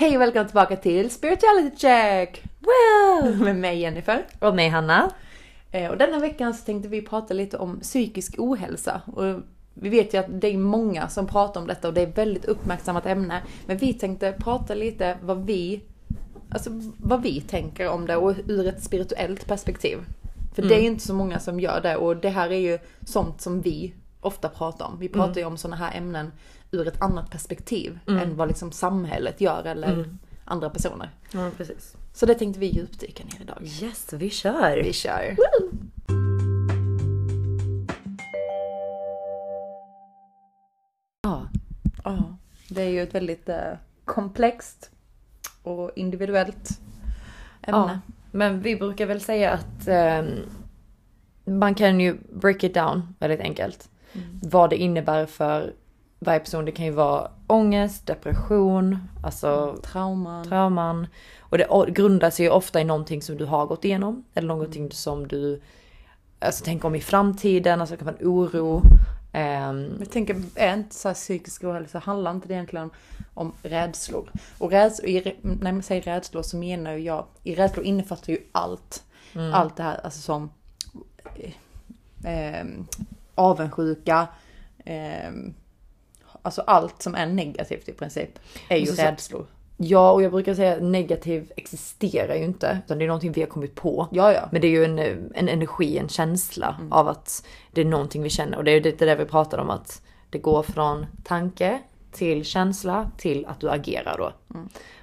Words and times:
Hej 0.00 0.16
och 0.16 0.22
välkomna 0.22 0.48
tillbaka 0.48 0.76
till 0.76 1.10
Spirituality 1.10 1.76
Check! 1.76 2.42
Wow! 2.60 3.36
Med 3.44 3.56
mig 3.56 3.78
Jennifer. 3.78 4.26
Och 4.38 4.54
mig 4.54 4.68
Hanna. 4.68 5.10
Eh, 5.70 5.90
Och 5.90 5.98
denna 5.98 6.18
veckan 6.18 6.54
så 6.54 6.64
tänkte 6.64 6.88
vi 6.88 7.02
prata 7.02 7.34
lite 7.34 7.58
om 7.58 7.80
psykisk 7.80 8.34
ohälsa. 8.38 9.00
Och 9.06 9.24
vi 9.74 9.88
vet 9.88 10.14
ju 10.14 10.18
att 10.18 10.40
det 10.40 10.48
är 10.48 10.58
många 10.58 11.08
som 11.08 11.26
pratar 11.26 11.60
om 11.60 11.66
detta 11.66 11.88
och 11.88 11.94
det 11.94 12.00
är 12.02 12.06
ett 12.06 12.18
väldigt 12.18 12.44
uppmärksammat 12.44 13.06
ämne. 13.06 13.42
Men 13.66 13.76
vi 13.76 13.94
tänkte 13.94 14.32
prata 14.32 14.74
lite 14.74 15.18
vad 15.22 15.46
vi, 15.46 15.80
alltså 16.50 16.70
vad 16.98 17.22
vi 17.22 17.40
tänker 17.40 17.88
om 17.88 18.06
det 18.06 18.16
och 18.16 18.34
ur 18.46 18.66
ett 18.66 18.82
spirituellt 18.82 19.46
perspektiv. 19.46 19.98
För 20.54 20.62
det 20.62 20.74
är 20.74 20.80
ju 20.80 20.86
inte 20.86 21.06
så 21.06 21.14
många 21.14 21.38
som 21.38 21.60
gör 21.60 21.80
det 21.80 21.96
och 21.96 22.16
det 22.16 22.30
här 22.30 22.50
är 22.50 22.60
ju 22.60 22.78
sånt 23.06 23.40
som 23.40 23.60
vi 23.60 23.94
ofta 24.20 24.48
pratar 24.48 24.86
om. 24.86 24.98
Vi 24.98 25.08
pratar 25.08 25.40
ju 25.40 25.46
om 25.46 25.56
sådana 25.56 25.76
här 25.76 25.96
ämnen 25.98 26.32
ur 26.70 26.88
ett 26.88 27.02
annat 27.02 27.30
perspektiv 27.30 27.98
än 28.06 28.36
vad 28.36 28.48
liksom 28.48 28.72
samhället 28.72 29.40
gör 29.40 29.64
eller 29.64 30.04
andra 30.44 30.70
personer. 30.70 31.10
Ja, 31.32 31.50
precis. 31.56 31.96
Så 32.14 32.26
det 32.26 32.34
tänkte 32.34 32.60
vi 32.60 32.66
djupdyka 32.66 33.24
ner 33.24 33.40
idag. 33.42 33.58
Yes, 33.82 34.12
vi 34.12 34.30
kör! 34.30 34.82
Vi 34.84 34.92
kör. 34.92 35.36
Ja, 41.22 41.48
ja, 42.04 42.36
det 42.68 42.82
är 42.82 42.88
ju 42.88 43.02
ett 43.02 43.14
väldigt 43.14 43.48
eh, 43.48 43.72
komplext 44.04 44.90
och 45.62 45.90
individuellt 45.96 46.80
Ja, 47.66 47.82
ämne. 47.82 48.00
men 48.30 48.60
vi 48.62 48.76
brukar 48.76 49.06
väl 49.06 49.20
säga 49.20 49.50
att 49.52 49.88
ehm, 49.88 50.26
man 51.44 51.74
kan 51.74 52.00
ju 52.00 52.16
break 52.32 52.64
it 52.64 52.74
down 52.74 53.14
väldigt 53.18 53.40
enkelt. 53.40 53.88
Vad 54.42 54.70
det 54.70 54.76
innebär 54.76 55.26
för 55.26 55.74
varje 56.18 56.40
person. 56.40 56.64
Det 56.64 56.72
kan 56.72 56.84
ju 56.84 56.90
vara 56.90 57.30
ångest, 57.46 58.06
depression, 58.06 58.98
alltså 59.22 59.76
Trauman. 59.82 60.44
trauman. 60.44 61.06
Och 61.40 61.58
det 61.58 61.66
grundar 61.88 62.30
sig 62.30 62.44
ju 62.46 62.50
ofta 62.52 62.80
i 62.80 62.84
någonting 62.84 63.22
som 63.22 63.36
du 63.36 63.44
har 63.44 63.66
gått 63.66 63.84
igenom. 63.84 64.24
Eller 64.34 64.48
någonting 64.48 64.90
som 64.92 65.28
du 65.28 65.60
alltså, 66.38 66.64
tänker 66.64 66.86
om 66.88 66.94
i 66.94 67.00
framtiden. 67.00 67.80
Alltså 67.80 67.92
det 67.94 67.98
kan 67.98 68.06
vara 68.06 68.16
en 68.20 68.26
oro. 68.26 68.82
Ehm, 69.32 69.96
Jag 69.98 70.10
tänker, 70.10 70.42
är 70.54 70.74
inte 70.74 70.94
så 70.94 71.08
här 71.08 71.14
psykisk 71.14 71.64
ohälsa, 71.64 71.98
handlar 71.98 72.30
inte 72.30 72.48
det 72.48 72.54
egentligen 72.54 72.90
om, 73.34 73.52
rädslor? 73.62 74.30
Och 74.58 74.70
räds, 74.70 75.00
i, 75.00 75.36
när 75.42 75.72
man 75.72 75.82
säger 75.82 76.02
rädslor 76.02 76.42
så 76.42 76.56
menar 76.56 76.92
ju 76.92 76.98
jag, 76.98 77.24
i 77.42 77.54
rädslor 77.54 77.84
innefattar 77.84 78.32
ju 78.32 78.38
allt. 78.52 79.02
Allt 79.52 79.76
det 79.76 79.82
här, 79.82 80.00
alltså 80.04 80.20
som 80.20 80.50
eh, 82.24 82.64
avundsjuka, 83.34 84.28
eh, 84.84 85.30
alltså 86.42 86.62
allt 86.66 87.02
som 87.02 87.14
är 87.14 87.26
negativt 87.26 87.88
i 87.88 87.92
princip 87.92 88.38
är 88.68 88.76
ju 88.76 88.82
Och 88.82 88.88
så- 88.88 88.94
så- 88.94 89.02
rädslor. 89.02 89.46
Ja, 89.80 90.10
och 90.12 90.22
jag 90.22 90.32
brukar 90.32 90.54
säga 90.54 90.76
att 90.76 90.82
negativ 90.82 91.52
existerar 91.56 92.34
ju 92.34 92.44
inte. 92.44 92.78
Utan 92.84 92.98
det 92.98 93.04
är 93.04 93.06
någonting 93.06 93.32
vi 93.32 93.40
har 93.40 93.48
kommit 93.48 93.74
på. 93.74 94.08
Ja, 94.12 94.32
ja. 94.32 94.48
Men 94.52 94.60
det 94.60 94.66
är 94.66 94.70
ju 94.70 94.84
en, 94.84 94.98
en 95.34 95.48
energi, 95.48 95.98
en 95.98 96.08
känsla 96.08 96.76
av 96.90 97.08
att 97.08 97.46
det 97.72 97.80
är 97.80 97.84
någonting 97.84 98.22
vi 98.22 98.30
känner. 98.30 98.56
Och 98.58 98.64
det 98.64 98.70
är 98.70 98.74
ju 98.74 98.80
det, 98.80 98.98
där 98.98 99.16
vi 99.16 99.24
pratar 99.24 99.58
om 99.58 99.70
att 99.70 100.02
det 100.30 100.38
går 100.38 100.62
från 100.62 101.06
tanke 101.24 101.78
till 102.12 102.44
känsla 102.44 103.10
till 103.18 103.46
att 103.46 103.60
du 103.60 103.70
agerar 103.70 104.14
då. 104.18 104.32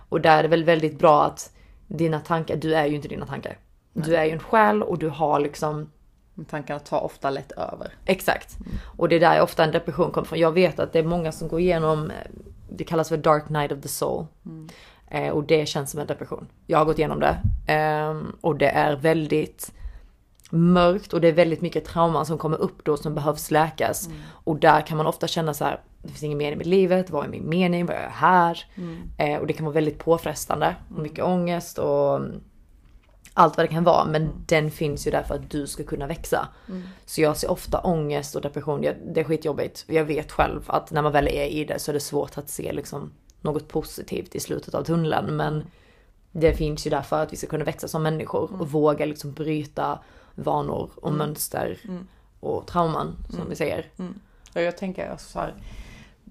Och 0.09 0.21
där 0.21 0.37
är 0.37 0.43
det 0.43 0.49
väl 0.49 0.63
väldigt 0.63 0.99
bra 0.99 1.23
att 1.23 1.51
dina 1.87 2.19
tankar, 2.19 2.55
du 2.55 2.75
är 2.75 2.85
ju 2.85 2.95
inte 2.95 3.07
dina 3.07 3.25
tankar. 3.25 3.57
Du 3.93 4.15
är 4.15 4.25
ju 4.25 4.31
en 4.31 4.39
själ 4.39 4.83
och 4.83 4.97
du 4.99 5.09
har 5.09 5.39
liksom 5.39 5.89
Tankarna 6.49 6.79
tar 6.79 7.03
ofta 7.03 7.29
lätt 7.29 7.51
över. 7.51 7.93
Exakt. 8.05 8.57
Och 8.97 9.09
det 9.09 9.15
är 9.15 9.19
där 9.19 9.41
ofta 9.41 9.63
en 9.63 9.71
depression 9.71 10.11
kommer 10.11 10.27
från. 10.27 10.39
Jag 10.39 10.51
vet 10.51 10.79
att 10.79 10.93
det 10.93 10.99
är 10.99 11.03
många 11.03 11.31
som 11.31 11.47
går 11.47 11.59
igenom, 11.59 12.11
eh, 12.11 12.15
det 12.69 12.83
kallas 12.83 13.09
för 13.09 13.17
dark 13.17 13.49
night 13.49 13.71
of 13.71 13.81
the 13.81 13.87
soul. 13.87 14.25
Eh, 15.07 15.29
och 15.29 15.43
det 15.43 15.65
känns 15.65 15.91
som 15.91 15.99
en 15.99 16.07
depression. 16.07 16.47
Jag 16.67 16.77
har 16.77 16.85
gått 16.85 16.99
igenom 16.99 17.19
det. 17.19 17.37
Ehm, 17.67 18.35
och 18.41 18.55
det 18.57 18.69
är 18.69 18.95
väldigt 18.95 19.71
mörkt 20.49 21.13
och 21.13 21.21
det 21.21 21.27
är 21.27 21.33
väldigt 21.33 21.61
mycket 21.61 21.85
trauman 21.85 22.25
som 22.25 22.37
kommer 22.37 22.57
upp 22.57 22.83
då 22.85 22.97
som 22.97 23.15
behövs 23.15 23.51
läkas. 23.51 24.09
Och 24.27 24.59
där 24.59 24.81
kan 24.81 24.97
man 24.97 25.07
ofta 25.07 25.27
känna 25.27 25.53
så 25.53 25.65
här, 25.65 25.79
det 26.01 26.07
finns 26.07 26.23
ingen 26.23 26.37
mening 26.37 26.57
med 26.57 26.67
livet, 26.67 27.09
vad 27.09 27.25
är 27.25 27.29
min 27.29 27.49
mening, 27.49 27.85
vad 27.85 27.95
är 27.95 28.03
jag 28.03 28.09
här? 28.09 28.65
Eh, 29.17 29.39
och 29.39 29.47
det 29.47 29.53
kan 29.53 29.65
vara 29.65 29.73
väldigt 29.73 29.99
påfrestande. 29.99 30.75
Och 30.95 31.01
mycket 31.01 31.23
ångest 31.25 31.77
och 31.77 32.19
allt 33.37 33.57
vad 33.57 33.65
det 33.65 33.71
kan 33.71 33.83
vara. 33.83 34.05
Men 34.05 34.29
den 34.45 34.71
finns 34.71 35.07
ju 35.07 35.11
där 35.11 35.23
för 35.23 35.35
att 35.35 35.51
du 35.51 35.67
ska 35.67 35.83
kunna 35.83 36.07
växa. 36.07 36.47
Så 37.05 37.21
jag 37.21 37.37
ser 37.37 37.51
ofta 37.51 37.79
ångest 37.79 38.35
och 38.35 38.41
depression. 38.41 38.81
Det 38.81 39.19
är 39.19 39.23
skitjobbigt. 39.23 39.85
Jag 39.87 40.05
vet 40.05 40.31
själv 40.31 40.63
att 40.67 40.91
när 40.91 41.01
man 41.01 41.11
väl 41.11 41.27
är 41.27 41.45
i 41.45 41.65
det 41.65 41.79
så 41.79 41.91
är 41.91 41.93
det 41.93 41.99
svårt 41.99 42.37
att 42.37 42.49
se 42.49 42.73
liksom 42.73 43.11
något 43.41 43.67
positivt 43.67 44.35
i 44.35 44.39
slutet 44.39 44.75
av 44.75 44.83
tunneln. 44.83 45.35
Men 45.37 45.63
det 46.31 46.53
finns 46.53 46.87
ju 46.87 46.89
där 46.89 47.01
för 47.01 47.23
att 47.23 47.33
vi 47.33 47.37
ska 47.37 47.47
kunna 47.47 47.65
växa 47.65 47.87
som 47.87 48.03
människor 48.03 48.61
och 48.61 48.71
våga 48.71 49.05
liksom 49.05 49.31
bryta 49.31 49.99
vanor 50.35 50.89
och 50.95 51.13
mönster 51.13 51.79
och 52.39 52.67
trauman 52.67 53.15
som 53.29 53.49
vi 53.49 53.55
säger. 53.55 53.85
Jag 54.53 54.77
tänker 54.77 55.09
alltså 55.09 55.29
så 55.29 55.39
här, 55.39 55.53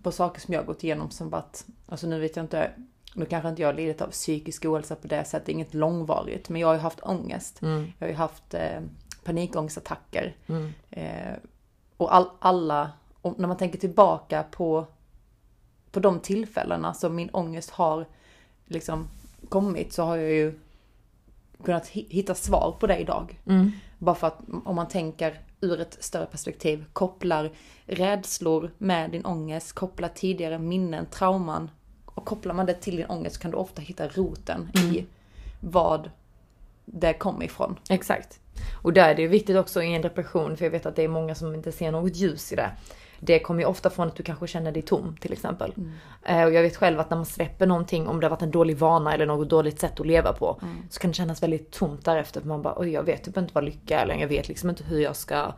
på 0.02 0.12
saker 0.12 0.40
som 0.40 0.54
jag 0.54 0.60
har 0.60 0.66
gått 0.66 0.84
igenom 0.84 1.10
som 1.10 1.30
varit, 1.30 1.64
alltså 1.86 2.06
nu 2.06 2.20
vet 2.20 2.36
jag 2.36 2.44
inte, 2.44 2.70
nu 3.14 3.24
kanske 3.26 3.48
inte 3.48 3.62
jag 3.62 3.68
har 3.68 3.74
lidit 3.74 4.02
av 4.02 4.06
psykisk 4.10 4.64
ohälsa 4.64 4.94
på 4.96 5.06
det 5.08 5.24
sättet, 5.24 5.48
inget 5.48 5.74
långvarigt, 5.74 6.48
men 6.48 6.60
jag 6.60 6.68
har 6.68 6.74
ju 6.74 6.80
haft 6.80 7.00
ångest. 7.02 7.58
Jag 7.98 8.06
har 8.06 8.10
ju 8.10 8.14
haft 8.14 8.54
eh, 8.54 8.80
panikångestattacker. 9.24 10.36
Eh, 10.90 11.34
och 11.96 12.14
all, 12.14 12.30
alla, 12.38 12.90
och 13.22 13.38
när 13.38 13.48
man 13.48 13.56
tänker 13.56 13.78
tillbaka 13.78 14.42
på, 14.50 14.86
på 15.90 16.00
de 16.00 16.20
tillfällena 16.20 16.94
som 16.94 17.14
min 17.14 17.30
ångest 17.30 17.70
har 17.70 18.06
liksom 18.66 19.08
kommit 19.48 19.92
så 19.92 20.02
har 20.02 20.16
jag 20.16 20.30
ju 20.32 20.58
kunnat 21.64 21.88
hi- 21.90 22.06
hitta 22.10 22.34
svar 22.34 22.76
på 22.80 22.86
det 22.86 22.98
idag. 22.98 23.40
Bara 23.98 24.14
för 24.14 24.26
att 24.26 24.38
om 24.64 24.76
man 24.76 24.88
tänker 24.88 25.40
ur 25.60 25.80
ett 25.80 25.96
större 26.04 26.26
perspektiv, 26.26 26.84
kopplar 26.92 27.50
rädslor 27.86 28.70
med 28.78 29.10
din 29.10 29.26
ångest, 29.26 29.72
kopplar 29.72 30.08
tidigare 30.08 30.58
minnen, 30.58 31.06
trauman 31.06 31.70
och 32.14 32.24
kopplar 32.24 32.54
man 32.54 32.66
det 32.66 32.74
till 32.74 32.96
din 32.96 33.06
ångest 33.06 33.36
så 33.36 33.42
kan 33.42 33.50
du 33.50 33.56
ofta 33.56 33.82
hitta 33.82 34.08
roten 34.08 34.70
i 34.74 35.06
vad 35.60 36.10
det 36.84 37.12
kommer 37.12 37.44
ifrån. 37.44 37.78
Exakt. 37.90 38.40
Och 38.82 38.92
där 38.92 39.08
är 39.08 39.14
det 39.14 39.22
ju 39.22 39.28
viktigt 39.28 39.56
också 39.56 39.82
i 39.82 39.94
en 39.94 40.02
depression, 40.02 40.56
för 40.56 40.64
jag 40.64 40.70
vet 40.70 40.86
att 40.86 40.96
det 40.96 41.02
är 41.02 41.08
många 41.08 41.34
som 41.34 41.54
inte 41.54 41.72
ser 41.72 41.92
något 41.92 42.16
ljus 42.16 42.52
i 42.52 42.56
det. 42.56 42.70
Det 43.20 43.38
kommer 43.38 43.60
ju 43.60 43.66
ofta 43.66 43.90
från 43.90 44.08
att 44.08 44.16
du 44.16 44.22
kanske 44.22 44.46
känner 44.46 44.72
dig 44.72 44.82
tom 44.82 45.16
till 45.20 45.32
exempel. 45.32 45.74
Eh, 46.22 46.44
och 46.44 46.52
jag 46.52 46.62
vet 46.62 46.76
själv 46.76 47.00
att 47.00 47.10
när 47.10 47.16
man 47.16 47.26
släpper 47.26 47.66
någonting, 47.66 48.08
om 48.08 48.20
det 48.20 48.26
har 48.26 48.30
varit 48.30 48.42
en 48.42 48.50
dålig 48.50 48.76
vana 48.76 49.14
eller 49.14 49.26
något 49.26 49.48
dåligt 49.48 49.80
sätt 49.80 50.00
att 50.00 50.06
leva 50.06 50.32
på, 50.32 50.60
så 50.90 51.00
kan 51.00 51.10
det 51.10 51.14
kännas 51.14 51.42
väldigt 51.42 51.70
tomt 51.70 52.04
därefter. 52.04 52.40
För 52.40 52.48
man 52.48 52.62
bara, 52.62 52.74
oj 52.76 52.90
jag 52.90 53.02
vet 53.02 53.24
typ 53.24 53.36
inte 53.36 53.54
vad 53.54 53.64
lycka 53.64 53.98
är 53.98 54.02
eller 54.02 54.14
jag 54.14 54.28
vet 54.28 54.48
liksom 54.48 54.70
inte 54.70 54.84
hur 54.84 55.00
jag 55.00 55.16
ska... 55.16 55.52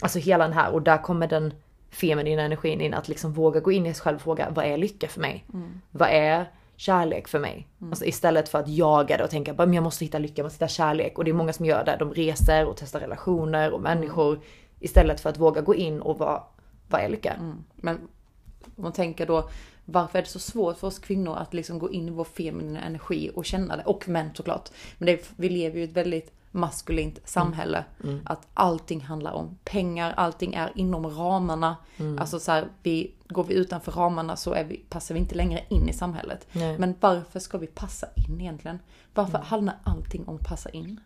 Alltså 0.00 0.18
hela 0.18 0.44
den 0.44 0.52
här, 0.52 0.72
och 0.72 0.82
där 0.82 0.98
kommer 0.98 1.26
den 1.26 1.54
feminina 1.90 2.42
energin 2.42 2.80
in, 2.80 2.94
att 2.94 3.08
liksom 3.08 3.32
våga 3.32 3.60
gå 3.60 3.72
in 3.72 3.86
i 3.86 3.94
sig 3.94 4.02
själv 4.02 4.16
och 4.16 4.22
fråga, 4.22 4.50
vad 4.50 4.64
är 4.64 4.76
lycka 4.76 5.08
för 5.08 5.20
mig? 5.20 5.44
Vad 5.90 6.08
är 6.08 6.50
kärlek 6.76 7.28
för 7.28 7.38
mig? 7.38 7.66
Alltså 7.90 8.04
istället 8.04 8.48
för 8.48 8.58
att 8.58 8.68
jaga 8.68 9.16
det 9.16 9.24
och 9.24 9.30
tänka, 9.30 9.54
men 9.54 9.74
jag 9.74 9.84
måste 9.84 10.04
hitta 10.04 10.18
lycka, 10.18 10.34
jag 10.36 10.44
måste 10.44 10.56
hitta 10.56 10.68
kärlek. 10.68 11.18
Och 11.18 11.24
det 11.24 11.30
är 11.30 11.32
många 11.32 11.52
som 11.52 11.66
gör 11.66 11.84
det, 11.84 11.96
de 11.98 12.14
reser 12.14 12.66
och 12.66 12.76
testar 12.76 13.00
relationer 13.00 13.72
och 13.72 13.80
människor. 13.80 14.40
Istället 14.80 15.20
för 15.20 15.30
att 15.30 15.38
våga 15.38 15.60
gå 15.60 15.74
in 15.74 16.00
och 16.00 16.18
vara, 16.18 16.42
vad 16.88 17.00
är 17.00 17.08
lycka? 17.08 17.34
Men 17.76 17.96
om 18.76 18.82
man 18.82 18.92
tänker 18.92 19.26
då, 19.26 19.50
varför 19.84 20.18
är 20.18 20.22
det 20.22 20.28
så 20.28 20.38
svårt 20.38 20.78
för 20.78 20.86
oss 20.86 20.98
kvinnor 20.98 21.36
att 21.36 21.54
liksom 21.54 21.78
gå 21.78 21.90
in 21.90 22.08
i 22.08 22.10
vår 22.10 22.24
feminina 22.24 22.80
energi 22.80 23.30
och 23.34 23.44
känna 23.44 23.76
det? 23.76 23.82
Och 23.82 24.08
män 24.08 24.30
såklart. 24.34 24.68
Men 24.98 25.06
det, 25.06 25.30
vi 25.36 25.48
lever 25.48 25.76
ju 25.76 25.82
i 25.82 25.84
ett 25.84 25.96
väldigt 25.96 26.32
maskulint 26.50 27.18
samhälle. 27.24 27.84
Att 28.24 28.46
allting 28.54 29.00
handlar 29.00 29.32
om 29.32 29.58
pengar, 29.64 30.14
allting 30.16 30.54
är 30.54 30.72
inom 30.74 31.06
ramarna. 31.06 31.76
Alltså 32.18 32.40
så 32.40 32.52
här, 32.52 32.68
vi, 32.82 33.14
går 33.28 33.44
vi 33.44 33.54
utanför 33.54 33.92
ramarna 33.92 34.36
så 34.36 34.52
är 34.52 34.64
vi, 34.64 34.76
passar 34.76 35.14
vi 35.14 35.20
inte 35.20 35.34
längre 35.34 35.64
in 35.68 35.88
i 35.88 35.92
samhället. 35.92 36.46
Nej. 36.52 36.78
Men 36.78 36.94
varför 37.00 37.40
ska 37.40 37.58
vi 37.58 37.66
passa 37.66 38.06
in 38.28 38.40
egentligen? 38.40 38.78
Varför 39.14 39.38
handlar 39.38 39.76
allting 39.84 40.28
om 40.28 40.36
att 40.36 40.48
passa 40.48 40.70
in? 40.70 41.00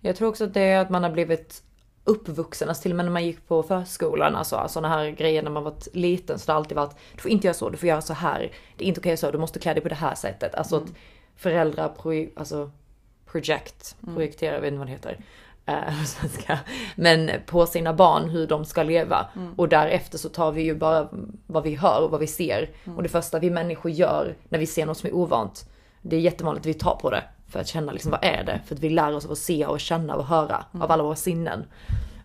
Jag 0.00 0.16
tror 0.16 0.28
också 0.28 0.44
att 0.44 0.54
det 0.54 0.60
är 0.60 0.80
att 0.80 0.90
man 0.90 1.02
har 1.02 1.10
blivit 1.10 1.62
uppvuxen, 2.04 2.68
alltså 2.68 2.82
till 2.82 2.92
och 2.92 2.96
med 2.96 3.04
när 3.04 3.12
man 3.12 3.24
gick 3.24 3.48
på 3.48 3.62
förskolan, 3.62 4.36
alltså 4.36 4.64
sådana 4.68 4.88
här 4.88 5.10
grejer 5.10 5.42
när 5.42 5.50
man 5.50 5.64
var 5.64 5.74
liten 5.92 6.38
så 6.38 6.46
det 6.46 6.52
har 6.52 6.56
alltid 6.56 6.76
varit, 6.76 6.96
du 7.14 7.20
får 7.20 7.30
inte 7.30 7.46
göra 7.46 7.54
så, 7.54 7.70
du 7.70 7.76
får 7.76 7.88
göra 7.88 8.02
så 8.02 8.14
här, 8.14 8.52
det 8.76 8.84
är 8.84 8.88
inte 8.88 9.00
okej 9.00 9.16
så, 9.16 9.30
du 9.30 9.38
måste 9.38 9.58
klä 9.58 9.74
dig 9.74 9.82
på 9.82 9.88
det 9.88 9.94
här 9.94 10.14
sättet. 10.14 10.54
Alltså 10.54 10.76
att 10.76 10.92
föräldrar 11.36 11.92
alltså 12.36 12.70
project, 13.32 13.96
projekterar, 14.14 14.54
jag 14.54 14.60
vet 14.60 14.68
inte 14.68 14.78
vad 14.78 14.86
det 14.86 14.92
heter. 14.92 15.18
svenska. 16.06 16.58
Men 16.96 17.30
på 17.46 17.66
sina 17.66 17.94
barn 17.94 18.28
hur 18.28 18.46
de 18.46 18.64
ska 18.64 18.82
leva. 18.82 19.26
Och 19.56 19.68
därefter 19.68 20.18
så 20.18 20.28
tar 20.28 20.52
vi 20.52 20.62
ju 20.62 20.74
bara 20.74 21.08
vad 21.46 21.62
vi 21.62 21.74
hör 21.74 22.02
och 22.04 22.10
vad 22.10 22.20
vi 22.20 22.26
ser. 22.26 22.70
Och 22.96 23.02
det 23.02 23.08
första 23.08 23.38
vi 23.38 23.50
människor 23.50 23.90
gör 23.90 24.36
när 24.48 24.58
vi 24.58 24.66
ser 24.66 24.86
något 24.86 24.98
som 24.98 25.08
är 25.08 25.14
ovant, 25.14 25.70
det 26.02 26.16
är 26.16 26.20
jättevanligt 26.20 26.62
att 26.62 26.66
vi 26.66 26.74
tar 26.74 26.96
på 26.96 27.10
det. 27.10 27.24
För 27.48 27.60
att 27.60 27.68
känna 27.68 27.92
liksom, 27.92 28.10
vad 28.10 28.24
är 28.24 28.44
det? 28.44 28.60
För 28.66 28.74
att 28.74 28.80
vi 28.80 28.88
lär 28.88 29.14
oss 29.14 29.24
av 29.24 29.32
att 29.32 29.38
se 29.38 29.66
och 29.66 29.80
känna 29.80 30.14
och 30.14 30.26
höra 30.26 30.64
av 30.72 30.92
alla 30.92 31.02
våra 31.02 31.16
sinnen. 31.16 31.64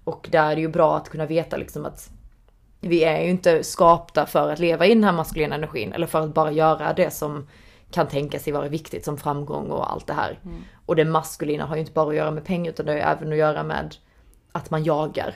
Och 0.04 0.27
där 0.31 0.51
är 0.51 0.56
det 0.56 0.62
ju 0.62 0.68
bra 0.68 0.98
att 0.98 1.09
kunna 1.09 1.25
veta 1.25 1.57
liksom 1.57 1.86
att 1.86 2.09
vi 2.80 3.04
är 3.04 3.21
ju 3.21 3.30
inte 3.30 3.63
skapta 3.63 4.25
för 4.25 4.51
att 4.51 4.59
leva 4.59 4.86
i 4.86 4.89
den 4.89 5.04
här 5.04 5.12
maskulina 5.12 5.56
energin 5.56 5.94
eller 5.94 6.07
för 6.07 6.21
att 6.21 6.33
bara 6.33 6.51
göra 6.51 6.94
det 6.94 7.13
som 7.13 7.48
kan 7.92 8.07
tänka 8.07 8.39
sig 8.39 8.54
vara 8.54 8.68
viktigt 8.68 9.06
som 9.06 9.18
framgång 9.18 9.72
och 9.72 9.92
allt 9.92 10.07
det 10.07 10.13
här. 10.13 10.39
Och 10.86 10.95
det 10.95 11.06
maskulina 11.06 11.66
har 11.66 11.75
ju 11.75 11.80
inte 11.80 11.92
bara 11.94 12.10
att 12.10 12.16
göra 12.16 12.31
med 12.31 12.45
pengar 12.45 12.72
utan 12.72 12.86
det 12.86 12.92
har 12.92 12.98
ju 12.98 13.04
även 13.04 13.31
att 13.31 13.38
göra 13.38 13.63
med 13.63 13.95
att 14.51 14.69
man 14.69 14.84
jagar. 14.84 15.36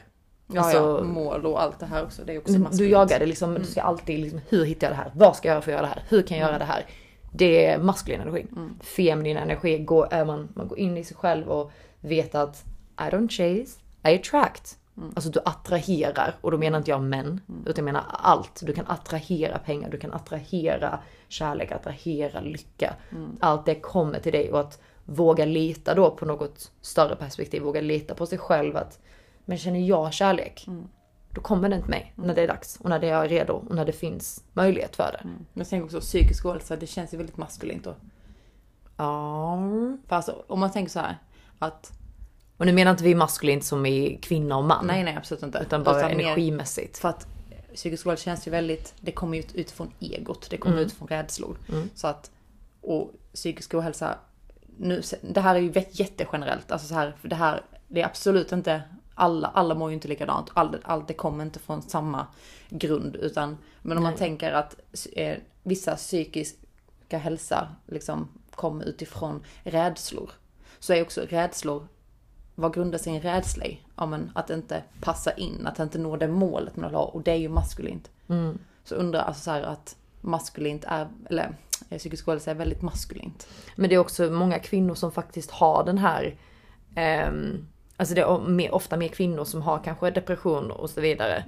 Ja, 0.53 0.61
Alltså- 0.61 0.77
ja, 0.77 1.03
mål 1.03 1.45
och 1.45 1.61
allt 1.61 1.79
det 1.79 1.85
här 1.85 2.03
också. 2.03 2.21
Det 2.25 2.33
är 2.33 2.37
också 2.39 2.53
du 2.53 2.59
maskulint. 2.59 2.91
jagar 2.91 3.19
det 3.19 3.25
liksom, 3.25 3.53
du 3.53 3.63
ska 3.65 3.81
alltid 3.81 4.19
liksom, 4.19 4.41
hur 4.49 4.65
hittar 4.65 4.87
jag 4.87 4.91
det 4.93 4.97
här? 5.03 5.11
Vad 5.15 5.35
ska 5.35 5.47
jag 5.47 5.53
göra 5.53 5.61
för 5.61 5.71
att 5.71 5.75
göra 5.77 5.81
det 5.81 5.93
här? 5.93 6.03
Hur 6.09 6.21
kan 6.21 6.37
jag 6.37 6.47
göra 6.47 6.59
det 6.59 6.65
här? 6.65 6.85
Det 7.33 7.65
är 7.65 7.79
maskulin 7.79 8.21
energi. 8.21 8.47
Feminin 8.81 9.37
energi 9.37 9.77
går, 9.77 10.07
är 10.11 10.25
man, 10.25 10.49
man 10.55 10.67
går 10.67 10.79
in 10.79 10.97
i 10.97 11.03
sig 11.03 11.17
själv 11.17 11.47
och 11.47 11.71
vet 11.99 12.35
att 12.35 12.63
I 12.99 13.03
don't 13.03 13.29
chase, 13.29 13.79
I 14.07 14.15
attract. 14.15 14.77
Alltså 15.15 15.29
du 15.29 15.39
attraherar 15.45 16.35
och 16.41 16.51
då 16.51 16.57
menar 16.57 16.77
inte 16.77 16.91
jag 16.91 17.01
män, 17.01 17.41
utan 17.65 17.85
jag 17.85 17.93
menar 17.93 18.05
allt. 18.09 18.61
Du 18.65 18.73
kan 18.73 18.87
attrahera 18.87 19.57
pengar, 19.57 19.89
du 19.89 19.97
kan 19.97 20.13
attrahera 20.13 20.99
kärlek, 21.27 21.71
attrahera 21.71 22.39
lycka. 22.39 22.95
Allt 23.39 23.65
det 23.65 23.75
kommer 23.75 24.19
till 24.19 24.31
dig 24.31 24.51
och 24.51 24.59
att 24.59 24.81
våga 25.05 25.45
lita 25.45 25.95
då 25.95 26.11
på 26.11 26.25
något 26.25 26.71
större 26.81 27.15
perspektiv, 27.15 27.61
våga 27.61 27.81
lita 27.81 28.15
på 28.15 28.25
sig 28.25 28.37
själv 28.37 28.77
att 28.77 28.99
men 29.45 29.57
känner 29.57 29.79
jag 29.79 30.13
kärlek, 30.13 30.67
då 31.29 31.41
kommer 31.41 31.69
den 31.69 31.81
till 31.81 31.89
mig 31.89 32.13
när 32.15 32.35
det 32.35 32.41
är 32.41 32.47
dags 32.47 32.77
och 32.81 32.89
när 32.89 32.99
det 32.99 33.09
är 33.09 33.27
redo 33.27 33.53
och 33.53 33.75
när 33.75 33.85
det 33.85 33.91
finns 33.91 34.43
möjlighet 34.53 34.95
för 34.95 35.11
det. 35.11 35.21
Men 35.23 35.45
jag 35.53 35.69
tänker 35.69 35.85
också 35.85 35.99
psykisk 35.99 36.45
ohälsa, 36.45 36.75
det 36.75 36.87
känns 36.87 37.13
ju 37.13 37.17
väldigt 37.17 37.37
maskulint 37.37 37.83
då. 37.83 37.95
Ja. 38.97 39.59
För 40.07 40.15
alltså, 40.15 40.43
om 40.47 40.59
man 40.59 40.71
tänker 40.71 40.91
så 40.91 40.99
här 40.99 41.17
att 41.59 42.00
Och 42.61 42.67
nu 42.67 42.73
menar 42.73 42.91
inte 42.91 43.03
vi 43.03 43.15
maskulint 43.15 43.63
som 43.63 43.85
i 43.85 44.19
kvinna 44.21 44.57
och 44.57 44.63
man. 44.63 44.87
nej, 44.87 45.03
nej 45.03 45.15
absolut 45.15 45.43
inte. 45.43 45.59
Utan 45.59 45.83
bara 45.83 46.07
mer- 46.07 46.19
energimässigt. 46.19 46.97
För 46.97 47.09
att 47.09 47.27
psykisk 47.75 48.07
ohälsa 48.07 48.23
känns 48.23 48.47
ju 48.47 48.51
väldigt, 48.51 48.93
det 48.99 49.11
kommer 49.11 49.37
ju 49.37 49.43
ut 49.43 49.55
utifrån 49.55 49.91
egot, 49.99 50.49
det 50.49 50.57
kommer 50.57 50.75
Mm. 50.75 50.85
utifrån 50.85 51.07
rädslor. 51.07 51.57
Så 51.95 52.07
att, 52.07 52.31
och 52.81 53.11
psykisk 53.33 53.73
ohälsa, 53.73 54.17
nu, 54.77 55.01
det 55.21 55.41
här 55.41 55.55
är 55.55 55.59
ju 55.59 55.73
jättegenerellt, 55.91 56.71
alltså 56.71 56.87
så 56.87 56.93
här, 56.93 57.13
för 57.21 57.27
det 57.27 57.35
här, 57.35 57.61
det 57.87 58.01
är 58.01 58.05
absolut 58.05 58.51
inte 58.51 58.81
alla, 59.15 59.47
alla 59.47 59.75
mår 59.75 59.89
ju 59.89 59.93
inte 59.93 60.07
likadant, 60.07 60.49
allt, 60.53 60.75
allt 60.83 61.07
det 61.07 61.13
kommer 61.13 61.43
inte 61.43 61.59
från 61.59 61.81
samma 61.81 62.27
grund 62.69 63.15
utan, 63.15 63.57
men 63.81 63.97
om 63.97 64.03
man 64.03 64.11
Nej. 64.11 64.19
tänker 64.19 64.51
att 64.51 64.75
eh, 65.13 65.37
vissa 65.63 65.95
psykiska 65.95 67.17
hälsa 67.17 67.67
liksom 67.87 68.27
kommer 68.55 68.85
utifrån 68.85 69.43
rädslor, 69.63 70.31
så 70.79 70.93
är 70.93 71.01
också 71.01 71.21
rädslor 71.29 71.87
vad 72.61 72.73
grundar 72.73 72.97
sin 72.97 73.21
rädsla 73.21 73.65
i? 73.65 73.79
Ja, 73.95 74.05
men 74.05 74.31
att 74.35 74.49
inte 74.49 74.83
passa 75.01 75.31
in, 75.31 75.67
att 75.67 75.79
inte 75.79 75.97
nå 75.99 76.17
det 76.17 76.27
målet 76.27 76.75
man 76.75 76.89
vill 76.89 76.95
ha 76.95 77.03
och 77.05 77.21
det 77.21 77.31
är 77.31 77.35
ju 77.35 77.49
maskulint. 77.49 78.09
Mm. 78.29 78.57
Så 78.83 78.95
undrar 78.95 79.21
alltså 79.21 79.41
så 79.43 79.51
att 79.51 79.95
maskulint 80.21 80.83
är, 80.87 81.07
eller 81.29 81.55
eh, 81.89 81.97
psykisk 81.97 82.27
ohälsa 82.27 82.51
är 82.51 82.55
väldigt 82.55 82.81
maskulint. 82.81 83.47
Men 83.75 83.89
det 83.89 83.95
är 83.95 83.99
också 83.99 84.23
många 84.31 84.59
kvinnor 84.59 84.95
som 84.95 85.11
faktiskt 85.11 85.51
har 85.51 85.83
den 85.83 85.97
här 85.97 86.35
ehm, 86.95 87.67
Alltså 87.97 88.15
det 88.15 88.21
är 88.21 88.39
mer, 88.39 88.73
ofta 88.73 88.97
mer 88.97 89.07
kvinnor 89.07 89.43
som 89.45 89.61
har 89.61 89.79
kanske 89.83 90.11
depression 90.11 90.71
och 90.71 90.89
så 90.89 91.01
vidare. 91.01 91.43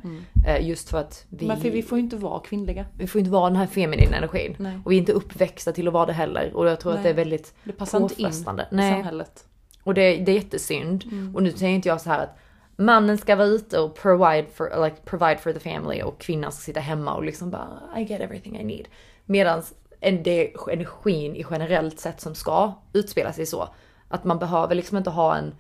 Eh, 0.48 0.68
just 0.68 0.89
för 0.89 0.98
att 0.98 1.25
vi, 1.30 1.48
Men 1.48 1.62
för 1.62 1.69
vi 1.69 1.83
får 1.83 1.98
ju 1.98 2.04
inte 2.04 2.15
vara 2.15 2.39
kvinnliga. 2.39 2.86
vi 2.98 3.07
får 3.07 3.19
inte 3.19 3.31
vara 3.31 3.50
den 3.50 3.56
här 3.56 3.68
feminina 3.68 4.18
energin. 4.18 4.56
Nej. 4.60 4.80
Och 4.86 4.92
vi 4.92 4.95
är 4.95 5.00
inte 5.00 5.12
uppväxta 5.12 5.71
till 5.71 5.88
att 5.88 5.94
vara 5.94 6.06
det 6.06 6.13
heller. 6.13 6.51
Och 6.54 6.68
jag 6.68 6.80
tror 6.80 6.92
att 6.92 6.98
Nej. 6.98 7.04
det 7.04 7.10
är 7.10 7.13
väldigt 7.13 7.54
Det 7.63 7.71
passar 7.71 8.01
inte 8.01 8.13
in 8.13 8.27
påfrestande. 8.27 8.68
i 8.71 8.75
Nej. 8.75 8.94
samhället. 8.94 9.45
Och 9.84 9.94
det, 9.94 10.18
det 10.18 10.32
är 10.32 10.36
jättesynd. 10.36 11.04
Och 11.36 11.44
nu 11.44 11.52
säger 11.52 11.76
inte 11.76 11.90
jag 11.90 12.02
så 12.02 12.10
här 12.10 12.24
att 12.24 12.38
mannen 12.76 13.18
ska 13.18 13.36
vara 13.36 13.48
ute 13.48 13.80
och 13.80 13.96
provide 13.96 14.48
for, 14.54 14.84
like, 14.84 14.96
provide 15.06 15.38
for 15.40 15.54
the 15.54 15.60
family 15.60 16.02
och 16.02 16.20
kvinnan 16.20 16.52
ska 16.52 16.62
sitta 16.62 16.80
hemma 16.80 17.16
och 17.16 17.24
liksom 17.24 17.52
bara 17.52 17.80
I 17.98 18.04
get 18.04 18.22
everything 18.22 18.60
I 18.60 18.64
need. 18.64 18.88
Medan 19.26 19.64
det 20.00 20.54
är 20.54 20.70
energin 20.70 21.36
i 21.36 21.46
generellt 21.52 22.00
sett 22.00 22.22
som 22.22 22.36
ska 22.36 22.74
utspela 22.94 23.34
sig 23.34 23.46
så. 23.46 23.70
Att 24.08 24.24
man 24.24 24.40
behöver 24.40 24.76
liksom 24.76 24.98
inte 24.98 25.10
ha 25.10 25.36
en, 25.36 25.56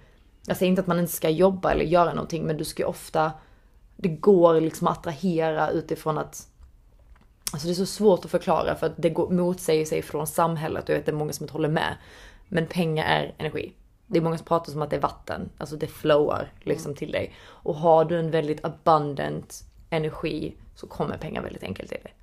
jag 0.47 0.57
säger 0.57 0.69
inte 0.69 0.81
att 0.81 0.87
man 0.87 0.99
inte 0.99 1.11
ska 1.11 1.29
jobba 1.29 1.71
eller 1.71 1.85
göra 1.85 2.13
någonting 2.13 2.45
men 2.45 2.57
du 2.57 2.63
ska 2.63 2.83
ju 2.83 2.87
ofta, 2.87 3.31
det 3.97 4.09
går 4.09 4.61
liksom 4.61 4.87
att 4.87 4.97
attrahera 4.97 5.69
utifrån 5.69 6.17
att 6.17 6.47
Alltså 7.53 7.67
det 7.67 7.73
är 7.73 7.75
så 7.75 7.85
svårt 7.85 8.25
att 8.25 8.31
förklara 8.31 8.75
för 8.75 8.87
att 8.87 8.93
det 8.95 9.09
går, 9.09 9.29
motsäger 9.29 9.85
sig 9.85 10.01
från 10.01 10.27
samhället 10.27 10.83
och 10.83 10.89
jag 10.89 10.95
vet 10.95 11.01
att 11.01 11.05
det 11.05 11.11
är 11.11 11.15
många 11.15 11.33
som 11.33 11.43
inte 11.43 11.53
håller 11.53 11.69
med. 11.69 11.97
Men 12.47 12.67
pengar 12.67 13.05
är 13.05 13.35
energi. 13.37 13.73
Det 14.07 14.17
är 14.17 14.21
många 14.21 14.37
som 14.37 14.45
pratar 14.45 14.71
som 14.71 14.81
att 14.81 14.89
det 14.89 14.95
är 14.95 15.01
vatten, 15.01 15.49
alltså 15.57 15.75
det 15.75 15.87
flowar 15.87 16.51
liksom 16.61 16.95
till 16.95 17.11
dig. 17.11 17.33
Och 17.45 17.75
har 17.75 18.05
du 18.05 18.19
en 18.19 18.31
väldigt 18.31 18.65
abundant 18.65 19.63
energi 19.89 20.55
så 20.75 20.87
kommer 20.87 21.17
pengar 21.17 21.41
väldigt 21.41 21.63
enkelt 21.63 21.89
till 21.89 21.99
dig. 22.03 22.13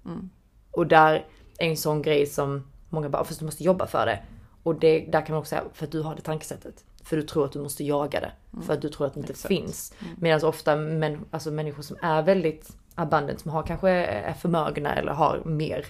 Och 0.70 0.86
där 0.86 1.26
är 1.58 1.68
en 1.68 1.76
sån 1.76 2.02
grej 2.02 2.26
som 2.26 2.70
många 2.88 3.08
bara, 3.08 3.24
fast 3.24 3.38
du 3.38 3.44
måste 3.44 3.64
jobba 3.64 3.86
för 3.86 4.06
det. 4.06 4.22
Och 4.62 4.74
det, 4.74 4.98
där 5.00 5.26
kan 5.26 5.34
man 5.34 5.40
också 5.40 5.48
säga, 5.50 5.64
för 5.72 5.84
att 5.86 5.92
du 5.92 6.02
har 6.02 6.14
det 6.14 6.22
tankesättet. 6.22 6.84
För 7.04 7.16
du 7.16 7.22
tror 7.22 7.44
att 7.44 7.52
du 7.52 7.58
måste 7.58 7.84
jaga 7.84 8.20
det. 8.20 8.32
För 8.62 8.74
att 8.74 8.82
du 8.82 8.88
tror 8.88 9.06
att 9.06 9.14
det 9.14 9.20
inte 9.20 9.32
Exakt. 9.32 9.48
finns. 9.48 9.94
Medan 10.18 10.44
ofta 10.44 10.76
män, 10.76 11.24
alltså 11.30 11.50
människor 11.50 11.82
som 11.82 11.96
är 12.02 12.22
väldigt 12.22 12.76
abundant, 12.94 13.40
som 13.40 13.50
har 13.50 13.62
kanske 13.62 13.90
är 13.90 14.32
förmögna 14.32 14.94
eller 14.94 15.12
har 15.12 15.42
mer. 15.44 15.86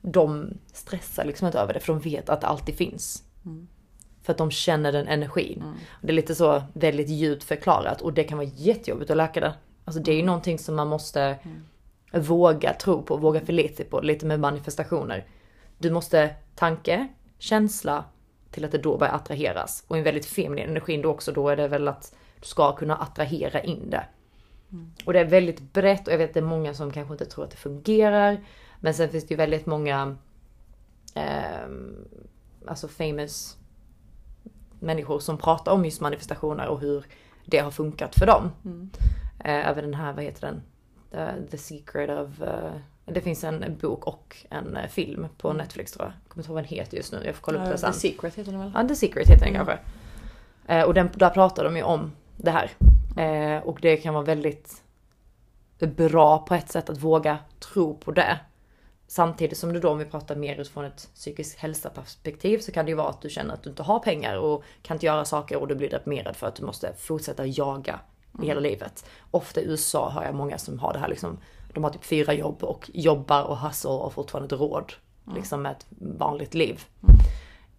De 0.00 0.48
stressar 0.72 1.24
liksom 1.24 1.46
inte 1.46 1.58
över 1.58 1.74
det 1.74 1.80
för 1.80 1.92
de 1.92 2.00
vet 2.00 2.28
att 2.28 2.40
det 2.40 2.46
alltid 2.46 2.74
finns. 2.74 3.22
För 4.24 4.32
att 4.32 4.38
de 4.38 4.50
känner 4.50 4.92
den 4.92 5.08
energin. 5.08 5.64
Det 6.00 6.08
är 6.08 6.12
lite 6.12 6.34
så 6.34 6.62
väldigt 6.72 7.08
djupt 7.08 7.44
förklarat 7.44 8.00
och 8.00 8.12
det 8.12 8.24
kan 8.24 8.38
vara 8.38 8.48
jättejobbigt 8.54 9.10
att 9.10 9.16
läka 9.16 9.40
det. 9.40 9.54
Alltså 9.84 10.00
det 10.02 10.12
är 10.12 10.16
ju 10.16 10.22
någonting 10.22 10.58
som 10.58 10.74
man 10.74 10.88
måste 10.88 11.38
våga 12.12 12.74
tro 12.74 13.02
på, 13.02 13.16
våga 13.16 13.40
förlita 13.40 13.76
sig 13.76 13.86
på, 13.86 14.00
lite 14.00 14.26
med 14.26 14.40
manifestationer. 14.40 15.26
Du 15.78 15.90
måste 15.90 16.34
tanke, 16.54 17.08
känsla 17.38 18.04
till 18.50 18.64
att 18.64 18.72
det 18.72 18.78
då 18.78 18.98
börjar 18.98 19.14
attraheras. 19.14 19.84
Och 19.88 19.98
en 19.98 20.04
väldigt 20.04 20.26
feminin 20.26 20.68
energin 20.68 21.02
då 21.02 21.10
också, 21.10 21.32
då 21.32 21.48
är 21.48 21.56
det 21.56 21.68
väl 21.68 21.88
att 21.88 22.14
du 22.40 22.46
ska 22.46 22.76
kunna 22.76 22.96
attrahera 22.96 23.62
in 23.62 23.90
det. 23.90 24.06
Och 25.04 25.12
det 25.12 25.20
är 25.20 25.24
väldigt 25.24 25.60
brett 25.72 26.06
och 26.06 26.12
jag 26.12 26.18
vet 26.18 26.30
att 26.30 26.34
det 26.34 26.40
är 26.40 26.44
många 26.44 26.74
som 26.74 26.90
kanske 26.90 27.14
inte 27.14 27.26
tror 27.26 27.44
att 27.44 27.50
det 27.50 27.56
fungerar. 27.56 28.40
Men 28.80 28.94
sen 28.94 29.08
finns 29.08 29.26
det 29.26 29.32
ju 29.32 29.36
väldigt 29.36 29.66
många 29.66 30.16
ehm, 31.14 32.08
alltså 32.66 32.88
famous 32.88 33.56
människor 34.84 35.18
som 35.18 35.38
pratar 35.38 35.72
om 35.72 35.84
just 35.84 36.00
manifestationer 36.00 36.68
och 36.68 36.80
hur 36.80 37.04
det 37.44 37.58
har 37.58 37.70
funkat 37.70 38.14
för 38.14 38.26
dem. 38.26 38.50
Eh, 39.44 39.68
även 39.68 39.84
den 39.84 39.94
här, 39.94 40.12
vad 40.12 40.24
heter 40.24 40.40
den? 40.40 40.62
The, 41.10 41.50
The 41.50 41.58
Secret 41.58 42.10
of... 42.10 42.42
eh, 42.42 42.72
det 43.06 43.20
finns 43.20 43.44
en 43.44 43.78
bok 43.80 44.06
och 44.06 44.36
en 44.50 44.76
eh, 44.76 44.86
film 44.86 45.26
på 45.38 45.52
Netflix 45.52 45.92
tror 45.92 46.06
jag. 46.06 46.12
Jag 46.12 46.28
kommer 46.28 46.42
inte 46.42 46.48
ihåg 46.48 46.54
vad 46.54 46.64
den 46.64 46.78
heter 46.78 46.96
just 46.96 47.12
nu, 47.12 47.22
jag 47.24 47.34
får 47.34 47.42
kolla 47.42 47.58
upp 47.58 47.64
det 47.64 47.70
Uh, 47.70 47.76
sen. 47.76 47.92
The 47.92 47.98
Secret 47.98 48.34
heter 48.34 48.52
den 48.52 48.60
väl? 48.60 48.72
Ja, 48.74 48.88
The 48.88 48.94
Secret 48.94 49.28
heter 49.28 49.44
den 49.44 49.54
kanske. 49.54 49.78
Eh, 50.66 50.82
och 50.82 50.94
den, 50.94 51.10
där 51.14 51.30
pratar 51.30 51.64
de 51.64 51.76
ju 51.76 51.82
om 51.82 52.12
det 52.36 52.50
här. 52.50 52.70
Eh, 53.16 53.62
och 53.62 53.78
det 53.82 53.96
kan 53.96 54.14
vara 54.14 54.24
väldigt 54.24 54.82
bra 55.78 56.38
på 56.38 56.54
ett 56.54 56.70
sätt 56.70 56.90
att 56.90 56.98
våga 56.98 57.38
tro 57.72 57.96
på 57.96 58.10
det. 58.10 58.38
Samtidigt 59.14 59.58
som 59.58 59.72
du 59.72 59.80
då, 59.80 59.90
om 59.90 59.98
vi 59.98 60.04
pratar 60.04 60.36
mer 60.36 60.60
utifrån 60.60 60.84
ett 60.84 61.08
psykisk 61.14 61.58
hälsa-perspektiv, 61.58 62.58
så 62.58 62.72
kan 62.72 62.84
det 62.84 62.90
ju 62.90 62.96
vara 62.96 63.08
att 63.08 63.22
du 63.22 63.30
känner 63.30 63.54
att 63.54 63.62
du 63.62 63.70
inte 63.70 63.82
har 63.82 63.98
pengar 63.98 64.36
och 64.36 64.64
kan 64.82 64.94
inte 64.94 65.06
göra 65.06 65.24
saker 65.24 65.56
och 65.56 65.68
du 65.68 65.74
blir 65.74 65.90
deprimerad 65.90 66.36
för 66.36 66.46
att 66.46 66.54
du 66.54 66.62
måste 66.62 66.92
fortsätta 66.98 67.46
jaga 67.46 68.00
i 68.42 68.46
hela 68.46 68.60
livet. 68.60 69.04
Ofta 69.30 69.60
i 69.60 69.64
USA 69.64 70.08
har 70.08 70.24
jag 70.24 70.34
många 70.34 70.58
som 70.58 70.78
har 70.78 70.92
det 70.92 70.98
här 70.98 71.08
liksom, 71.08 71.38
de 71.74 71.84
har 71.84 71.90
typ 71.90 72.04
fyra 72.04 72.32
jobb 72.32 72.64
och 72.64 72.90
jobbar 72.94 73.42
och 73.42 73.58
hustlar 73.58 73.92
och 73.92 74.12
fortfarande 74.12 74.44
inte 74.44 74.64
råd 74.64 74.92
liksom 75.34 75.62
med 75.62 75.72
ett 75.72 75.86
vanligt 75.98 76.54
liv. 76.54 76.84
Men 77.00 77.18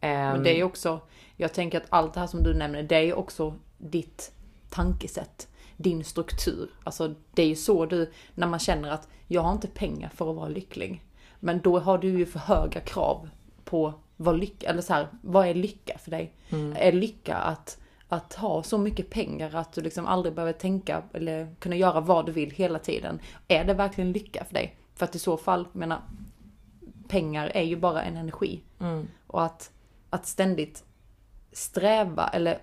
Ehm, 0.09 0.43
det 0.43 0.49
är 0.49 0.55
ju 0.55 0.63
också, 0.63 0.99
jag 1.37 1.53
tänker 1.53 1.77
att 1.77 1.87
allt 1.89 2.13
det 2.13 2.19
här 2.19 2.27
som 2.27 2.43
du 2.43 2.53
nämner, 2.53 2.83
det 2.83 2.95
är 2.95 3.01
ju 3.01 3.13
också 3.13 3.55
ditt 3.77 4.31
tankesätt. 4.69 5.47
Din 5.77 6.03
struktur. 6.03 6.69
Alltså 6.83 7.13
det 7.33 7.43
är 7.43 7.47
ju 7.47 7.55
så 7.55 7.85
du, 7.85 8.11
när 8.35 8.47
man 8.47 8.59
känner 8.59 8.89
att 8.89 9.07
jag 9.27 9.41
har 9.41 9.51
inte 9.51 9.67
pengar 9.67 10.09
för 10.15 10.29
att 10.29 10.35
vara 10.35 10.47
lycklig. 10.47 11.04
Men 11.45 11.59
då 11.61 11.79
har 11.79 11.97
du 11.97 12.09
ju 12.09 12.25
för 12.25 12.39
höga 12.39 12.81
krav 12.81 13.29
på 13.63 13.93
vad 14.17 14.39
lycka, 14.39 14.69
eller 14.69 14.81
så 14.81 14.93
här, 14.93 15.07
vad 15.21 15.47
är 15.47 15.53
lycka 15.53 15.97
för 15.97 16.11
dig? 16.11 16.33
Är 16.75 16.91
lycka 16.91 17.35
att, 17.35 17.81
att 18.07 18.33
ha 18.33 18.63
så 18.63 18.77
mycket 18.77 19.09
pengar 19.09 19.55
att 19.55 19.73
du 19.73 19.81
liksom 19.81 20.05
aldrig 20.05 20.35
behöver 20.35 20.53
tänka 20.53 21.03
eller 21.13 21.55
kunna 21.59 21.75
göra 21.75 21.99
vad 22.01 22.25
du 22.25 22.31
vill 22.31 22.51
hela 22.51 22.79
tiden? 22.79 23.19
Är 23.47 23.65
det 23.65 23.73
verkligen 23.73 24.11
lycka 24.11 24.43
för 24.45 24.53
dig? 24.53 24.75
För 24.95 25.05
att 25.05 25.15
i 25.15 25.19
så 25.19 25.37
fall, 25.37 25.67
jag 25.71 25.79
menar, 25.79 26.01
pengar 27.07 27.51
är 27.53 27.63
ju 27.63 27.75
bara 27.75 28.03
en 28.03 28.17
energi. 28.17 28.61
Och 29.27 29.43
att, 29.43 29.71
att 30.09 30.25
ständigt 30.25 30.83
sträva 31.51 32.27
eller 32.27 32.59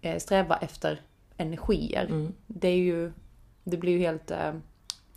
eh, 0.00 0.18
sträva 0.18 0.56
efter 0.56 1.00
energier. 1.36 2.06
Det 2.46 2.68
är 2.68 2.76
ju, 2.76 3.12
det 3.64 3.76
blir 3.76 3.92
ju 3.92 3.98
helt 3.98 4.30
eh, 4.30 4.52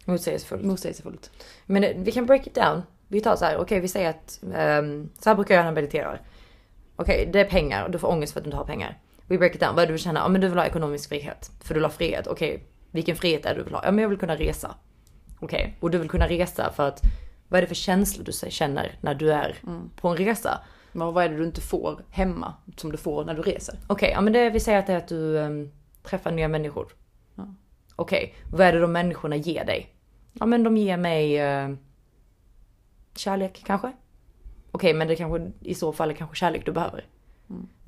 Motsägelsefullt. 0.10 0.64
motsägelsefullt. 0.64 1.32
Men 1.66 2.04
vi 2.04 2.12
kan 2.12 2.26
break 2.26 2.48
it 2.48 2.56
down. 2.56 2.82
Vi 3.08 3.22
tar 3.22 3.36
så 3.36 3.46
här, 3.46 3.58
okej 3.58 3.80
vi 3.80 3.88
säger 3.88 4.10
att 4.10 4.40
ehm, 4.54 5.10
så 5.20 5.30
här 5.30 5.36
brukar 5.36 5.56
jag 5.56 5.62
när 5.62 5.68
jag 5.68 5.76
mediterar. 5.76 6.22
Okej, 6.96 7.30
det 7.34 7.40
är 7.40 7.46
pengar 7.46 7.86
och 7.86 7.92
du 7.92 8.00
får 8.00 8.08
ångest 8.08 8.34
för 8.34 8.40
att 8.40 8.44
du 8.44 8.48
inte 8.48 8.58
har 8.58 8.66
pengar. 8.66 8.98
We 9.28 9.38
break 9.38 9.56
it 9.56 9.62
down. 9.62 9.76
Vad 9.76 9.84
är 9.84 9.88
det 9.88 9.90
du 9.90 9.94
vill 9.94 10.02
känna? 10.02 10.20
Ja 10.20 10.28
men 10.28 10.42
du 10.42 10.48
vill 10.48 10.58
ha 10.58 10.66
ekonomisk 10.66 11.10
frihet. 11.10 11.52
För 11.62 11.74
du 11.74 11.80
vill 11.80 11.86
ha 11.86 11.92
frihet. 11.92 12.28
Okej, 12.28 12.64
vilken 12.92 13.16
frihet 13.16 13.46
är 13.46 13.50
det 13.50 13.60
du 13.60 13.64
vill 13.64 13.74
ha? 13.74 13.82
Ja 13.86 13.92
men 13.92 14.02
jag 14.02 14.10
vill 14.10 14.18
kunna 14.20 14.36
resa. 14.36 14.76
Okej, 15.40 15.78
och 15.80 15.92
du 15.92 15.98
vill 15.98 16.10
kunna 16.10 16.28
resa 16.28 16.72
för 16.72 16.88
att 16.88 17.02
Vad 17.48 17.58
är 17.58 17.62
det 17.62 17.68
för 17.68 17.76
känslor 17.76 18.26
du 18.26 18.52
känner 18.52 18.98
när 19.02 19.16
du 19.16 19.32
är 19.32 19.56
på 19.96 20.08
en 20.08 20.18
resa? 20.18 20.60
Men 20.92 21.14
vad 21.14 21.24
är 21.24 21.30
det 21.30 21.38
du 21.38 21.46
inte 21.46 21.62
får 21.62 22.02
hemma 22.10 22.54
som 22.78 22.92
du 22.92 22.98
får 22.98 23.26
när 23.26 23.34
du 23.34 23.42
reser? 23.42 23.76
Okej, 23.88 24.12
ja 24.12 24.22
men 24.22 24.34
det 24.34 24.50
vi 24.50 24.60
säger 24.60 24.80
att 24.80 24.88
det 24.88 24.94
är 24.94 24.98
att 24.98 25.08
du 25.08 25.40
ehm, 25.40 25.72
träffar 26.04 26.32
nya 26.32 26.48
människor. 26.48 26.88
Okej, 27.96 28.36
vad 28.52 28.68
är 28.68 28.74
det 28.74 28.80
de 28.80 28.92
människorna 28.92 29.36
ger 29.36 29.66
dig? 29.66 29.96
Ja 30.34 30.46
men 30.46 30.64
de 30.64 30.78
ger 30.78 30.98
mig 30.98 31.38
eh, 31.40 31.70
kärlek 33.16 33.64
kanske? 33.66 33.92
Okej, 34.72 34.94
men 34.94 35.08
det 35.08 35.16
kanske 35.16 35.52
i 35.62 35.76
så 35.76 35.94
fall 35.94 36.10
är 36.10 36.14
kanske 36.14 36.36
kärlek 36.36 36.66
du 36.66 36.72
behöver. 36.72 37.06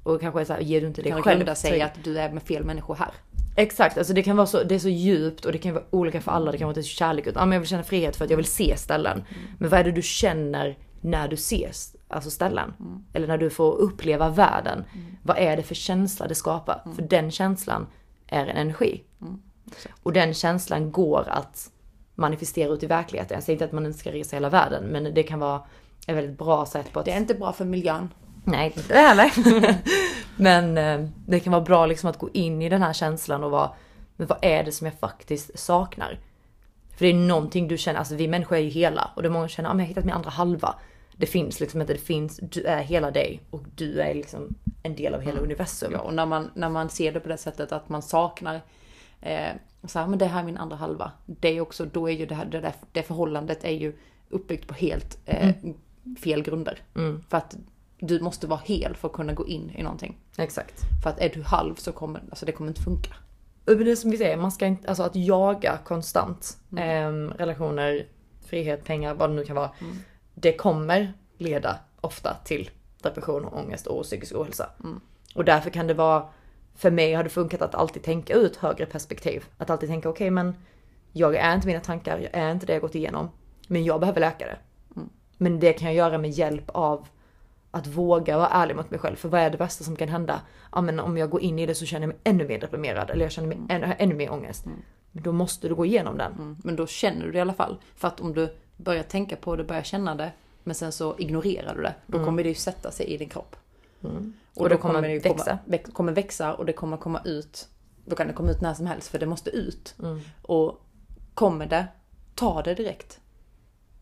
Och 0.04 0.22
kanske 0.22 0.46
så 0.46 0.54
här, 0.54 0.60
ger 0.60 0.82
du 0.82 0.88
inte 0.88 1.04
Kan 1.04 1.18
det 1.18 1.24
själv 1.24 1.40
grunda 1.40 1.56
sig 1.56 1.70
trygg- 1.72 1.80
i 1.80 1.82
att 1.82 2.04
du 2.04 2.20
är 2.20 2.32
med 2.32 2.44
fel 2.44 2.64
människor 2.64 2.96
här? 2.96 3.12
Exakt, 3.56 3.98
alltså 3.98 4.14
det 4.14 4.24
kan 4.24 4.38
vara 4.38 4.48
så, 4.48 4.64
det 4.64 4.76
är 4.76 4.80
så 4.80 4.90
djupt 4.90 5.46
och 5.46 5.52
det 5.52 5.58
kan 5.58 5.74
vara 5.74 5.84
olika 5.90 6.22
för 6.22 6.32
alla. 6.32 6.52
Det 6.52 6.58
kan 6.58 6.68
vara 6.68 6.78
inte 6.78 6.90
kärlek 6.90 7.28
utan 7.28 7.42
ja, 7.42 7.46
men 7.46 7.54
jag 7.54 7.60
vill 7.60 7.70
känna 7.70 7.84
frihet 7.84 8.16
för 8.16 8.26
att 8.26 8.30
jag 8.30 8.38
vill 8.38 8.46
se 8.46 8.78
ställen. 8.78 9.24
Men 9.60 9.70
vad 9.70 9.80
är 9.80 9.84
det 9.84 9.92
du 9.92 10.02
känner 10.02 10.78
när 11.02 11.28
du 11.28 11.34
ses, 11.34 11.96
alltså 12.08 12.30
ställen? 12.30 12.74
Eller 13.14 13.28
när 13.28 13.38
du 13.38 13.50
får 13.50 13.76
uppleva 13.76 14.30
världen. 14.30 14.84
Vad 15.24 15.38
är 15.38 15.58
det 15.58 15.64
för 15.64 15.76
känsla 15.76 16.28
det 16.28 16.36
skapar? 16.36 16.82
För 16.96 17.02
den 17.02 17.32
känslan 17.32 17.88
är 18.28 18.48
en 18.48 18.58
energi. 18.58 19.04
Och 20.04 20.14
den 20.14 20.34
känslan 20.34 20.92
går 20.92 21.30
att 21.30 21.72
manifestera 22.16 22.74
ut 22.74 22.84
i 22.84 22.88
verkligheten. 22.88 23.36
Jag 23.36 23.44
säger 23.44 23.56
inte 23.56 23.66
att 23.66 23.72
man 23.72 23.86
inte 23.86 24.00
ska 24.00 24.12
resa 24.12 24.36
hela 24.36 24.50
världen, 24.50 24.84
men 24.84 25.14
det 25.14 25.24
kan 25.24 25.40
vara 25.40 25.62
ett 26.08 26.16
väldigt 26.16 26.38
bra 26.38 26.66
sätt 26.66 26.94
på 26.94 27.00
att 27.00 27.06
Det 27.06 27.12
är 27.12 27.18
inte 27.18 27.36
bra 27.36 27.54
för 27.54 27.66
miljön. 27.66 28.10
Nej, 28.44 28.74
inte 28.76 28.98
heller. 28.98 29.32
Men 30.36 30.78
eh, 30.78 31.10
det 31.28 31.40
kan 31.40 31.52
vara 31.52 31.64
bra 31.64 31.86
liksom 31.86 32.10
att 32.10 32.18
gå 32.18 32.30
in 32.34 32.62
i 32.62 32.70
den 32.70 32.82
här 32.82 32.94
känslan 32.94 33.44
och 33.44 33.52
vara, 33.52 33.72
men 34.16 34.28
vad 34.28 34.38
är 34.42 34.64
det 34.64 34.72
som 34.72 34.88
jag 34.88 35.00
faktiskt 35.00 35.60
saknar? 35.60 36.20
För 36.98 37.06
det 37.06 37.12
är 37.12 37.14
någonting 37.14 37.68
du 37.68 37.78
känner, 37.78 38.00
alltså 38.00 38.16
vi 38.16 38.28
människor 38.28 38.58
är 38.58 38.62
ju 38.62 38.70
hela 38.70 39.12
och 39.16 39.22
det 39.22 39.28
är 39.28 39.30
många 39.32 39.48
som 39.48 39.56
känner, 39.56 39.70
ah, 39.70 39.74
men 39.74 39.80
jag 39.80 39.86
har 39.86 39.90
hittat 39.90 40.06
min 40.06 40.14
andra 40.14 40.30
halva. 40.30 40.76
Det 41.18 41.26
finns 41.26 41.60
liksom 41.60 41.82
inte, 41.82 41.94
det 41.94 42.00
finns, 42.00 42.40
du 42.44 42.64
är 42.64 42.82
hela 42.82 43.12
dig 43.12 43.42
och 43.50 43.64
du 43.76 44.02
är 44.02 44.14
liksom 44.14 44.56
en 44.84 44.96
del 44.96 45.14
av 45.14 45.22
hela 45.22 45.40
universum. 45.40 45.92
Ja, 45.94 46.00
och 46.00 46.14
när 46.14 46.26
man, 46.26 46.52
när 46.54 46.70
man 46.70 46.90
ser 46.90 47.12
det 47.12 47.20
på 47.20 47.30
det 47.30 47.38
sättet 47.38 47.72
att 47.72 47.90
man 47.90 48.02
saknar 48.02 48.62
eh, 49.22 49.54
så 49.84 50.00
här, 50.00 50.08
men 50.08 50.20
det 50.20 50.26
här 50.26 50.40
är 50.40 50.46
min 50.46 50.58
andra 50.58 50.76
halva. 50.76 51.12
Det 51.26 51.58
är 51.58 51.62
också, 51.62 51.86
då 51.86 52.10
är 52.10 52.14
ju 52.14 52.26
det 52.26 52.36
här, 52.36 52.46
det, 52.46 52.60
där, 52.60 52.74
det 52.92 53.04
förhållandet 53.04 53.64
är 53.64 53.72
ju 53.72 53.94
uppbyggt 54.30 54.68
på 54.68 54.74
helt 54.74 55.18
eh, 55.26 55.50
fel 56.20 56.44
grunder. 56.44 56.80
För 57.30 57.38
att 57.38 57.56
du 58.00 58.20
måste 58.20 58.48
vara 58.48 58.60
hel 58.64 58.96
för 58.96 59.08
att 59.08 59.14
kunna 59.14 59.34
gå 59.34 59.48
in 59.48 59.72
i 59.76 59.84
någonting. 59.84 60.18
Exakt. 60.38 60.82
För 61.04 61.10
att 61.10 61.20
är 61.20 61.30
du 61.30 61.44
halv 61.44 61.76
så 61.76 61.92
kommer, 61.92 62.22
alltså 62.30 62.46
det 62.46 62.52
kommer 62.52 62.70
inte 62.70 62.82
funka. 62.82 63.14
Och 63.68 63.78
Det 63.78 63.96
som 63.96 64.12
vi 64.12 64.18
säger, 64.18 64.38
man 64.38 64.52
ska 64.52 64.66
inte, 64.66 64.88
alltså 64.90 65.04
att 65.04 65.16
jaga 65.16 65.78
konstant 65.84 66.58
ehm, 66.78 67.30
relationer, 67.30 68.06
frihet, 68.46 68.86
pengar, 68.86 69.14
vad 69.14 69.30
det 69.30 69.36
nu 69.36 69.44
kan 69.44 69.56
vara. 69.56 69.72
Det 70.34 70.54
kommer 70.54 71.14
leda 71.38 71.80
ofta 72.02 72.38
till 72.44 72.70
depression, 73.02 73.46
ångest 73.46 73.88
och 73.88 74.04
psykisk 74.04 74.36
ohälsa. 74.36 74.70
Och 75.36 75.46
därför 75.46 75.70
kan 75.70 75.88
det 75.88 75.94
vara, 75.94 76.26
för 76.76 76.92
mig 76.92 77.14
har 77.14 77.24
det 77.24 77.30
funkat 77.30 77.62
att 77.62 77.76
alltid 77.76 78.04
tänka 78.04 78.34
ut 78.34 78.56
högre 78.56 78.86
perspektiv. 78.86 79.46
Att 79.58 79.70
alltid 79.70 79.90
tänka, 79.90 80.10
okej 80.10 80.30
men 80.30 80.56
jag 81.12 81.36
är 81.36 81.56
inte 81.56 81.68
mina 81.68 81.80
tankar, 81.80 82.18
jag 82.18 82.30
är 82.34 82.52
inte 82.52 82.66
det 82.66 82.74
jag 82.74 82.82
gått 82.82 82.96
igenom. 82.96 83.30
Men 83.68 83.84
jag 83.84 84.00
behöver 84.00 84.20
läka 84.20 84.46
det. 84.46 84.58
Men 85.38 85.60
det 85.60 85.74
kan 85.74 85.88
jag 85.88 85.96
göra 85.96 86.18
med 86.18 86.30
hjälp 86.30 86.70
av 86.74 87.08
att 87.72 87.88
våga 87.88 88.38
vara 88.38 88.48
ärlig 88.48 88.76
mot 88.76 88.92
mig 88.92 89.00
själv. 89.00 89.16
För 89.16 89.30
vad 89.30 89.42
är 89.42 89.50
det 89.50 89.58
värsta 89.58 89.84
som 89.84 89.96
kan 89.96 90.10
hända? 90.10 90.42
Ja 90.72 90.82
men 90.82 91.00
om 91.00 91.18
jag 91.18 91.30
går 91.30 91.42
in 91.42 91.60
i 91.60 91.66
det 91.66 91.76
så 91.76 91.86
känner 91.86 92.08
jag 92.08 92.08
mig 92.08 92.18
ännu 92.24 92.48
mer 92.48 92.60
deprimerad 92.60 93.10
eller 93.10 93.26
jag 93.26 93.32
känner 93.32 93.48
mig 93.48 93.58
ännu, 93.70 93.86
har 93.86 93.96
ännu 94.00 94.16
mer 94.16 94.32
ångest. 94.32 94.66
Men 94.66 95.24
då 95.24 95.32
måste 95.32 95.68
du 95.68 95.76
gå 95.76 95.86
igenom 95.86 96.18
den. 96.18 96.34
Mm. 96.34 96.58
Men 96.64 96.76
då 96.76 96.88
känner 96.88 97.26
du 97.26 97.32
det 97.32 97.38
i 97.38 97.42
alla 97.42 97.54
fall. 97.54 97.78
För 97.96 98.08
att 98.08 98.20
om 98.20 98.34
du 98.34 98.56
börjar 98.78 99.04
tänka 99.04 99.36
på 99.36 99.56
det, 99.56 99.64
börjar 99.64 99.84
känna 99.84 100.16
det, 100.16 100.32
men 100.64 100.76
sen 100.76 100.92
så 100.92 101.16
ignorerar 101.18 101.76
du 101.76 101.82
det, 101.82 101.96
då 102.06 102.26
kommer 102.26 102.44
det 102.44 102.50
ju 102.50 102.56
sätta 102.56 102.92
sig 102.92 103.06
i 103.06 103.18
din 103.18 103.30
kropp. 103.30 103.56
Och 104.54 104.70
det 104.70 104.78
kommer 104.78 105.10
ju 105.10 105.20
växa. 105.20 105.58
Komma, 105.66 105.78
kommer 105.94 106.12
växa 106.12 106.54
och 106.54 106.66
det 106.66 106.74
kommer 106.74 106.98
komma 106.98 107.22
ut. 107.26 107.68
Då 108.06 108.16
kan 108.16 108.28
det 108.28 108.34
komma 108.34 108.52
ut 108.52 108.62
när 108.62 108.74
som 108.74 108.86
helst 108.86 109.08
för 109.08 109.20
det 109.20 109.26
måste 109.26 109.50
ut. 109.50 109.96
Och 110.42 110.82
kommer 111.34 111.66
det, 111.66 111.88
ta 112.36 112.62
det 112.62 112.76
direkt. 112.76 113.20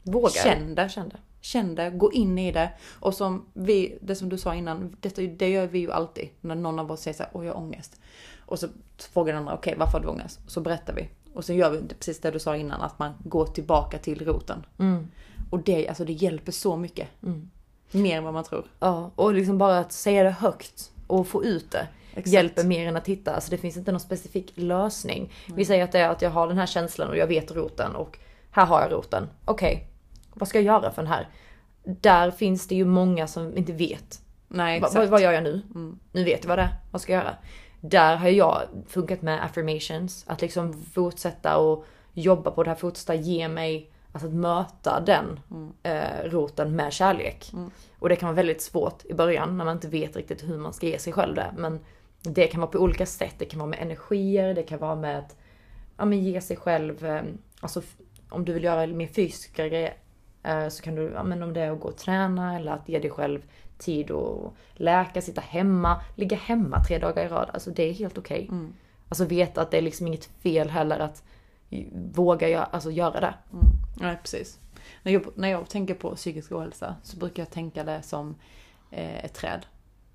Våga. 0.04 0.30
Känn 0.30 0.76
det. 0.76 0.90
Känn 0.90 1.10
det. 1.10 1.18
Känn 1.42 1.76
det, 1.76 1.90
gå 1.90 2.12
in 2.12 2.38
i 2.38 2.52
det. 2.52 2.72
Och 3.00 3.14
som 3.14 3.46
vi, 3.54 3.98
det 4.02 4.16
som 4.16 4.30
du 4.30 4.38
sa 4.38 4.56
innan, 4.56 4.96
detta, 5.00 5.22
det 5.22 5.50
gör 5.50 5.68
vi 5.68 5.80
ju 5.80 5.92
alltid. 5.92 6.30
När 6.42 6.56
någon 6.56 6.80
av 6.80 6.92
oss 6.92 7.02
säger 7.02 7.18
såhär, 7.18 7.32
åh 7.36 7.46
jag 7.46 7.54
har 7.54 7.62
ångest. 7.62 8.02
Och 8.46 8.60
så 8.60 8.68
frågar 8.98 9.34
den 9.34 9.42
andra, 9.42 9.54
okej 9.54 9.76
varför 9.78 9.94
har 9.94 10.00
du 10.00 10.08
ångest? 10.08 10.40
Och 10.46 10.52
så 10.52 10.62
berättar 10.62 10.94
vi. 10.94 11.10
Och 11.34 11.46
så 11.46 11.54
gör 11.54 11.72
vi 11.72 11.88
precis 11.88 12.20
det 12.20 12.32
du 12.32 12.40
sa 12.40 12.56
innan, 12.56 12.82
att 12.82 13.00
man 13.00 13.14
går 13.24 13.46
tillbaka 13.46 13.98
till 13.98 14.26
roten. 14.26 14.66
Och 15.50 15.60
det, 15.64 15.88
alltså 15.88 16.06
det 16.06 16.14
hjälper 16.14 16.52
så 16.52 16.78
mycket. 16.78 17.08
Mer 17.92 18.18
än 18.18 18.24
vad 18.24 18.34
man 18.34 18.44
tror. 18.44 18.66
Ja, 18.80 19.12
och 19.16 19.34
liksom 19.34 19.58
bara 19.58 19.80
att 19.80 19.92
säga 19.92 20.24
det 20.24 20.30
högt 20.30 20.92
och 21.08 21.28
få 21.28 21.44
ut 21.44 21.72
det. 21.72 21.88
Exakt. 22.12 22.28
Hjälper 22.28 22.64
mer 22.64 22.88
än 22.88 22.96
att 22.96 23.06
titta. 23.06 23.36
Alltså 23.36 23.52
det 23.52 23.58
finns 23.58 23.78
inte 23.78 23.92
någon 23.92 24.00
specifik 24.00 24.52
lösning. 24.56 25.34
Vi 25.56 25.66
säger 25.66 25.84
att 25.84 25.92
det 25.92 26.00
är 26.00 26.10
att 26.10 26.22
jag 26.22 26.30
har 26.30 26.48
den 26.48 26.58
här 26.58 26.66
känslan 26.66 27.10
och 27.10 27.18
jag 27.18 27.28
vet 27.28 27.52
roten 27.52 27.96
och 27.96 28.20
här 28.52 28.66
har 28.66 28.82
jag 28.82 28.92
roten. 28.92 29.30
Okej, 29.46 29.88
vad 30.34 30.50
ska 30.50 30.58
jag 30.58 30.66
göra 30.66 30.92
för 30.92 31.02
den 31.02 31.12
här? 31.12 31.28
Där 31.84 32.32
finns 32.32 32.68
det 32.68 32.76
ju 32.76 32.86
många 32.86 33.28
som 33.28 33.58
inte 33.58 33.74
vet. 33.74 34.22
Nej 34.48 34.80
Va, 34.80 34.88
exakt. 34.88 35.10
vad, 35.10 35.22
gör 35.22 35.32
jag 35.32 35.44
nu? 35.44 35.62
Nu 36.12 36.24
vet 36.24 36.44
jag 36.44 36.50
vad 36.50 36.58
det 36.58 36.62
är. 36.62 36.76
Vad 36.92 37.02
ska 37.02 37.14
jag 37.14 37.24
göra? 37.24 37.36
Där 37.82 38.16
har 38.16 38.30
jag 38.30 38.62
funkat 38.88 39.22
med 39.22 39.46
affirmations. 39.46 40.24
Att 40.28 40.42
liksom 40.42 40.84
fortsätta 40.94 41.58
och 41.58 41.86
jobba 42.14 42.52
på 42.52 42.64
det 42.64 42.70
här, 42.70 42.78
fortsätta 42.78 43.16
ge 43.16 43.48
mig, 43.48 43.92
alltså 44.12 44.28
att 44.28 44.34
möta 44.34 45.00
den 45.00 45.40
eh, 45.84 46.24
roten 46.24 46.76
med 46.76 46.94
kärlek. 46.94 47.52
Och 48.00 48.10
det 48.10 48.16
kan 48.16 48.28
vara 48.28 48.36
väldigt 48.36 48.62
svårt 48.62 49.06
i 49.06 49.14
början 49.14 49.58
när 49.58 49.66
man 49.66 49.76
inte 49.76 49.88
vet 49.88 50.16
riktigt 50.16 50.44
hur 50.44 50.58
man 50.58 50.74
ska 50.74 50.88
ge 50.88 51.00
sig 51.00 51.14
själv 51.14 51.36
det. 51.36 51.54
Men 51.58 51.80
det 52.22 52.48
kan 52.48 52.62
vara 52.62 52.72
på 52.72 52.80
olika 52.80 53.06
sätt. 53.06 53.36
Det 53.38 53.46
kan 53.46 53.60
vara 53.60 53.70
med 53.70 53.80
energier, 53.82 54.54
det 54.54 54.64
kan 54.64 54.80
vara 54.80 54.96
med 54.96 55.20
att 55.20 55.36
ja, 55.98 56.06
men 56.06 56.24
ge 56.24 56.42
sig 56.42 56.58
själv, 56.58 57.06
eh, 57.06 57.22
alltså 57.60 57.82
om 58.30 58.46
du 58.46 58.54
vill 58.54 58.64
göra 58.64 58.88
mer 58.88 59.08
fysiska 59.08 59.68
grejer 59.68 59.94
eh, 60.44 60.68
så 60.68 60.84
kan 60.84 60.96
du, 60.96 61.12
ja 61.16 61.24
men 61.24 61.44
om 61.44 61.54
det 61.54 61.62
är 61.62 61.72
att 61.72 61.80
gå 61.80 61.88
och 61.88 61.98
träna 61.98 62.56
eller 62.56 62.72
att 62.72 62.90
ge 62.90 63.00
dig 63.00 63.12
själv 63.12 63.42
tid 63.78 64.12
att 64.12 64.54
läka, 64.74 65.22
sitta 65.22 65.42
hemma, 65.42 66.02
ligga 66.16 66.38
hemma 66.38 66.84
tre 66.84 66.98
dagar 66.98 67.26
i 67.26 67.28
rad. 67.28 67.50
Alltså 67.54 67.72
det 67.72 67.84
är 67.84 67.94
helt 67.94 68.18
okej. 68.18 68.50
Alltså 69.10 69.26
veta 69.26 69.62
att 69.62 69.72
det 69.72 69.78
är 69.78 69.82
liksom 69.82 70.08
inget 70.08 70.26
fel 70.26 70.70
heller 70.70 71.00
att 71.00 71.24
våga 72.14 72.50
göra, 72.50 72.64
alltså 72.64 72.92
göra 72.92 73.20
det. 73.20 73.34
Nej 73.94 74.18
precis. 74.22 74.60
När 75.04 75.12
jag, 75.12 75.26
när 75.36 75.50
jag 75.50 75.70
tänker 75.70 75.94
på 75.94 76.16
psykisk 76.16 76.52
ohälsa 76.52 76.96
så 77.04 77.18
brukar 77.18 77.44
jag 77.44 77.52
tänka 77.52 77.84
det 77.84 78.02
som 78.02 78.36
eh, 78.92 79.26
ett 79.26 79.34
träd. 79.34 79.66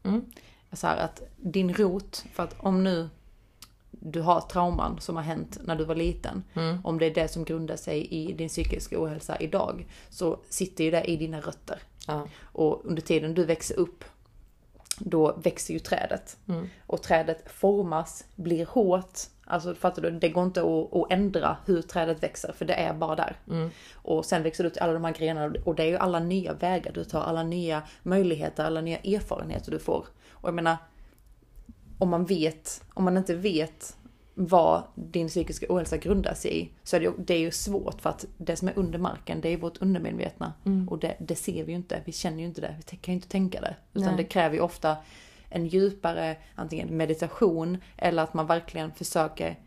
Mm. 0.03 0.25
Så 0.73 0.87
här 0.87 0.97
att 0.97 1.23
din 1.37 1.75
rot, 1.75 2.25
för 2.33 2.43
att 2.43 2.57
om 2.59 2.85
nu 2.85 3.09
du 3.91 4.21
har 4.21 4.41
trauman 4.41 5.01
som 5.01 5.17
har 5.17 5.23
hänt 5.23 5.59
när 5.65 5.77
du 5.77 5.85
var 5.85 5.95
liten, 5.95 6.45
om 6.85 6.99
det 6.99 7.07
är 7.07 7.15
det 7.15 7.29
som 7.29 7.45
grundar 7.45 7.77
sig 7.77 8.07
i 8.07 8.33
din 8.33 8.49
psykiska 8.49 9.03
ohälsa 9.03 9.37
idag, 9.41 9.87
så 10.11 10.39
sitter 10.49 10.85
ju 10.85 10.91
det 10.91 11.05
i 11.05 11.17
dina 11.17 11.41
rötter. 11.41 11.79
Ja. 12.07 12.27
Och 12.43 12.81
under 12.85 13.03
tiden 13.03 13.35
du 13.35 13.45
växer 13.45 13.79
upp, 13.79 14.05
då 14.99 15.37
växer 15.37 15.75
ju 15.75 15.81
trädet. 15.81 16.37
Och 16.87 17.03
trädet 17.03 17.53
formas, 17.53 18.25
blir 18.35 18.67
hårt. 18.67 19.19
Alltså 19.47 19.75
fattar 19.75 20.03
du? 20.03 20.11
Det 20.11 20.29
går 20.29 20.45
inte 20.45 20.61
att, 20.61 20.95
att 20.95 21.13
ändra 21.13 21.57
hur 21.67 21.83
trädet 21.83 22.23
växer, 22.23 22.53
för 22.53 22.65
det 22.65 22.75
är 22.75 22.95
bara 22.95 23.17
där. 23.17 23.37
Och 23.95 24.25
sen 24.25 24.43
växer 24.43 24.65
du 24.65 24.71
ut 24.71 24.79
alla 24.79 24.93
de 24.93 25.05
här 25.05 25.13
grenarna 25.13 25.55
och 25.65 25.75
det 25.75 25.83
är 25.83 25.87
ju 25.87 25.97
alla 25.97 26.21
nya 26.21 26.53
vägar 26.53 26.93
du 26.93 27.05
tar, 27.05 27.21
alla 27.21 27.43
nya 27.43 27.83
möjligheter, 28.03 28.65
alla 28.65 28.81
nya 28.81 28.99
erfarenheter 28.99 29.71
du 29.71 29.79
får. 29.79 30.07
Och 30.31 30.49
jag 30.49 30.55
menar, 30.55 30.77
om 31.99 32.09
man 32.09 32.25
vet, 32.25 32.85
om 32.95 33.05
man 33.05 33.17
inte 33.17 33.35
vet 33.35 33.97
vad 34.35 34.83
din 34.95 35.29
psykiska 35.29 35.67
ohälsa 35.69 35.97
grundar 35.97 36.35
sig 36.35 36.61
i, 36.61 36.71
så 36.83 36.97
är 36.97 37.01
det, 37.01 37.07
ju, 37.07 37.13
det 37.19 37.35
är 37.35 37.39
ju 37.39 37.51
svårt 37.51 38.01
för 38.01 38.11
att 38.11 38.27
det 38.39 38.57
som 38.57 38.69
är 38.69 38.79
under 38.79 38.99
marken, 38.99 39.41
det 39.41 39.49
är 39.49 39.57
vårt 39.57 39.77
undermedvetna. 39.77 40.53
Och 40.91 40.99
det, 40.99 41.17
det 41.19 41.37
ser 41.37 41.65
vi 41.65 41.73
ju 41.73 41.77
inte, 41.77 42.03
vi 42.05 42.13
känner 42.13 42.39
ju 42.39 42.45
inte 42.45 42.61
det, 42.61 42.75
vi 42.91 42.97
kan 42.97 43.15
ju 43.15 43.17
inte 43.17 43.29
tänka 43.29 43.61
det. 43.61 43.77
Utan 43.93 44.09
Nej. 44.09 44.17
det 44.17 44.25
kräver 44.25 44.55
ju 44.55 44.61
ofta 44.61 44.97
en 45.49 45.67
djupare, 45.67 46.37
antingen 46.55 46.97
meditation, 46.97 47.79
eller 47.97 48.23
att 48.23 48.35
man 48.35 48.47
verkligen 48.47 48.93
försöker 48.93 49.59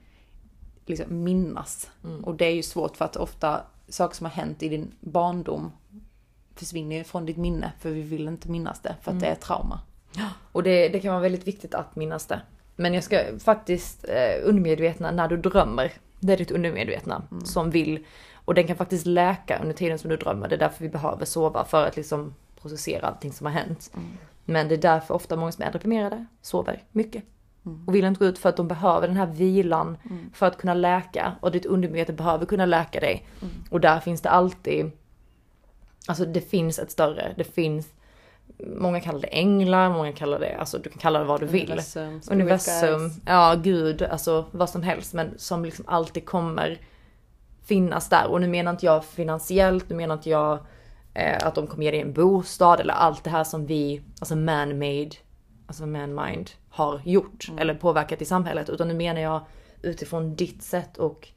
liksom 0.86 1.24
minnas. 1.24 1.89
Och 2.24 2.36
det 2.36 2.46
är 2.46 2.55
ju 2.55 2.63
svårt 2.63 2.98
för 2.98 3.05
att 3.05 3.15
ofta 3.15 3.62
saker 3.88 4.15
som 4.15 4.25
har 4.25 4.31
hänt 4.31 4.63
i 4.63 4.69
din 4.69 4.91
barndom 5.00 5.72
försvinner 6.55 6.96
ju 6.96 7.03
från 7.03 7.25
ditt 7.25 7.38
minne, 7.38 7.72
för 7.79 7.89
vi 7.89 8.01
vill 8.01 8.27
inte 8.27 8.50
minnas 8.50 8.81
det, 8.81 8.96
för 9.01 9.12
att 9.12 9.19
det 9.19 9.27
är 9.27 9.36
trauma. 9.36 9.79
Och 10.51 10.63
det, 10.63 10.89
det 10.89 11.00
kan 11.00 11.12
vara 11.12 11.22
väldigt 11.22 11.48
viktigt 11.48 11.75
att 11.75 11.96
minnas 11.96 12.25
det. 12.25 12.41
Men 12.75 12.93
jag 12.93 13.03
ska 13.03 13.39
faktiskt 13.39 14.05
eh, 14.10 14.48
undermedvetna 14.50 15.12
när 15.12 15.27
du 15.27 15.38
drömmer. 15.38 15.93
Det 16.19 16.34
är 16.34 16.38
ditt 16.38 16.51
undermedvetna 16.51 17.24
som 17.43 17.72
vill. 17.72 18.05
Och 18.34 18.53
den 18.53 18.67
kan 18.67 18.75
faktiskt 18.75 19.05
läka 19.05 19.60
under 19.62 19.74
tiden 19.75 20.00
som 20.00 20.10
du 20.10 20.17
drömmer. 20.17 20.48
Det 20.48 20.55
är 20.55 20.60
därför 20.60 20.84
vi 20.84 20.89
behöver 20.89 21.25
sova 21.25 21.65
för 21.65 21.88
att 21.88 21.96
liksom 21.96 22.34
processera 22.62 23.07
allting 23.07 23.34
som 23.34 23.46
har 23.46 23.53
hänt. 23.53 23.91
Men 24.50 24.68
det 24.68 24.75
är 24.75 24.82
därför 24.82 25.13
ofta 25.13 25.36
många 25.36 25.51
som 25.51 25.63
är 25.63 25.72
deprimerade 25.72 26.25
sover 26.42 26.84
mycket. 26.92 27.24
Och 27.88 27.96
vill 27.96 28.06
inte 28.06 28.20
gå 28.20 28.25
ut 28.25 28.39
för 28.39 28.50
att 28.50 28.58
de 28.58 28.68
behöver 28.68 29.08
den 29.08 29.18
här 29.18 29.25
vilan 29.25 29.98
för 30.34 30.46
att 30.46 30.58
kunna 30.58 30.74
läka. 30.74 31.36
Och 31.42 31.51
ditt 31.51 31.66
undermedvetna 31.66 32.13
behöver 32.13 32.46
kunna 32.46 32.66
läka 32.66 33.00
dig. 33.00 33.27
Och 33.70 33.82
där 33.82 34.00
finns 34.00 34.22
det 34.22 34.30
alltid 34.30 34.92
Alltså 36.08 36.25
det 36.25 36.42
finns 36.42 36.80
ett 36.80 36.92
större, 36.92 37.34
det 37.38 37.44
finns 37.44 37.88
Många 38.77 39.00
kallar 39.00 39.20
det 39.20 39.27
änglar, 39.27 39.89
många 39.89 40.12
kallar 40.12 40.39
det, 40.39 40.56
alltså 40.56 40.77
du 40.77 40.89
kan 40.89 41.00
kalla 41.00 41.20
det 41.20 41.25
vad 41.25 41.39
du 41.39 41.46
vill. 41.46 41.72
Universum, 41.72 42.22
Universum, 42.32 43.12
ja 43.25 43.56
gud, 43.63 44.01
alltså 44.01 44.46
vad 44.51 44.70
som 44.70 44.84
helst 44.84 45.13
men 45.13 45.34
som 45.38 45.66
liksom 45.66 45.86
alltid 45.88 46.25
kommer 46.25 46.80
finnas 47.66 48.10
där. 48.10 48.27
Och 48.27 48.42
nu 48.42 48.48
menar 48.48 48.72
inte 48.72 48.86
jag 48.86 49.06
finansiellt, 49.06 49.89
nu 49.89 49.96
menar 49.96 50.16
inte 50.16 50.30
jag 50.30 50.60
att 51.17 51.55
de 51.55 51.67
kommer 51.67 51.83
ge 51.83 51.91
dig 51.91 52.01
en 52.01 52.13
bostad 52.13 52.79
eller 52.79 52.93
allt 52.93 53.24
det 53.24 53.29
här 53.29 53.43
som 53.43 53.65
vi, 53.65 54.01
alltså 54.19 54.36
man-made, 54.36 55.12
alltså 55.67 55.86
man-mind 55.86 56.50
har 56.69 57.01
gjort 57.05 57.47
eller 57.57 57.74
påverkat 57.74 58.21
i 58.21 58.25
samhället. 58.25 58.69
Utan 58.69 58.88
nu 58.88 58.93
menar 58.93 59.21
jag 59.21 59.41
utifrån 59.81 60.36
ditt 60.36 60.63
sätt 60.63 60.97
och 60.97 61.27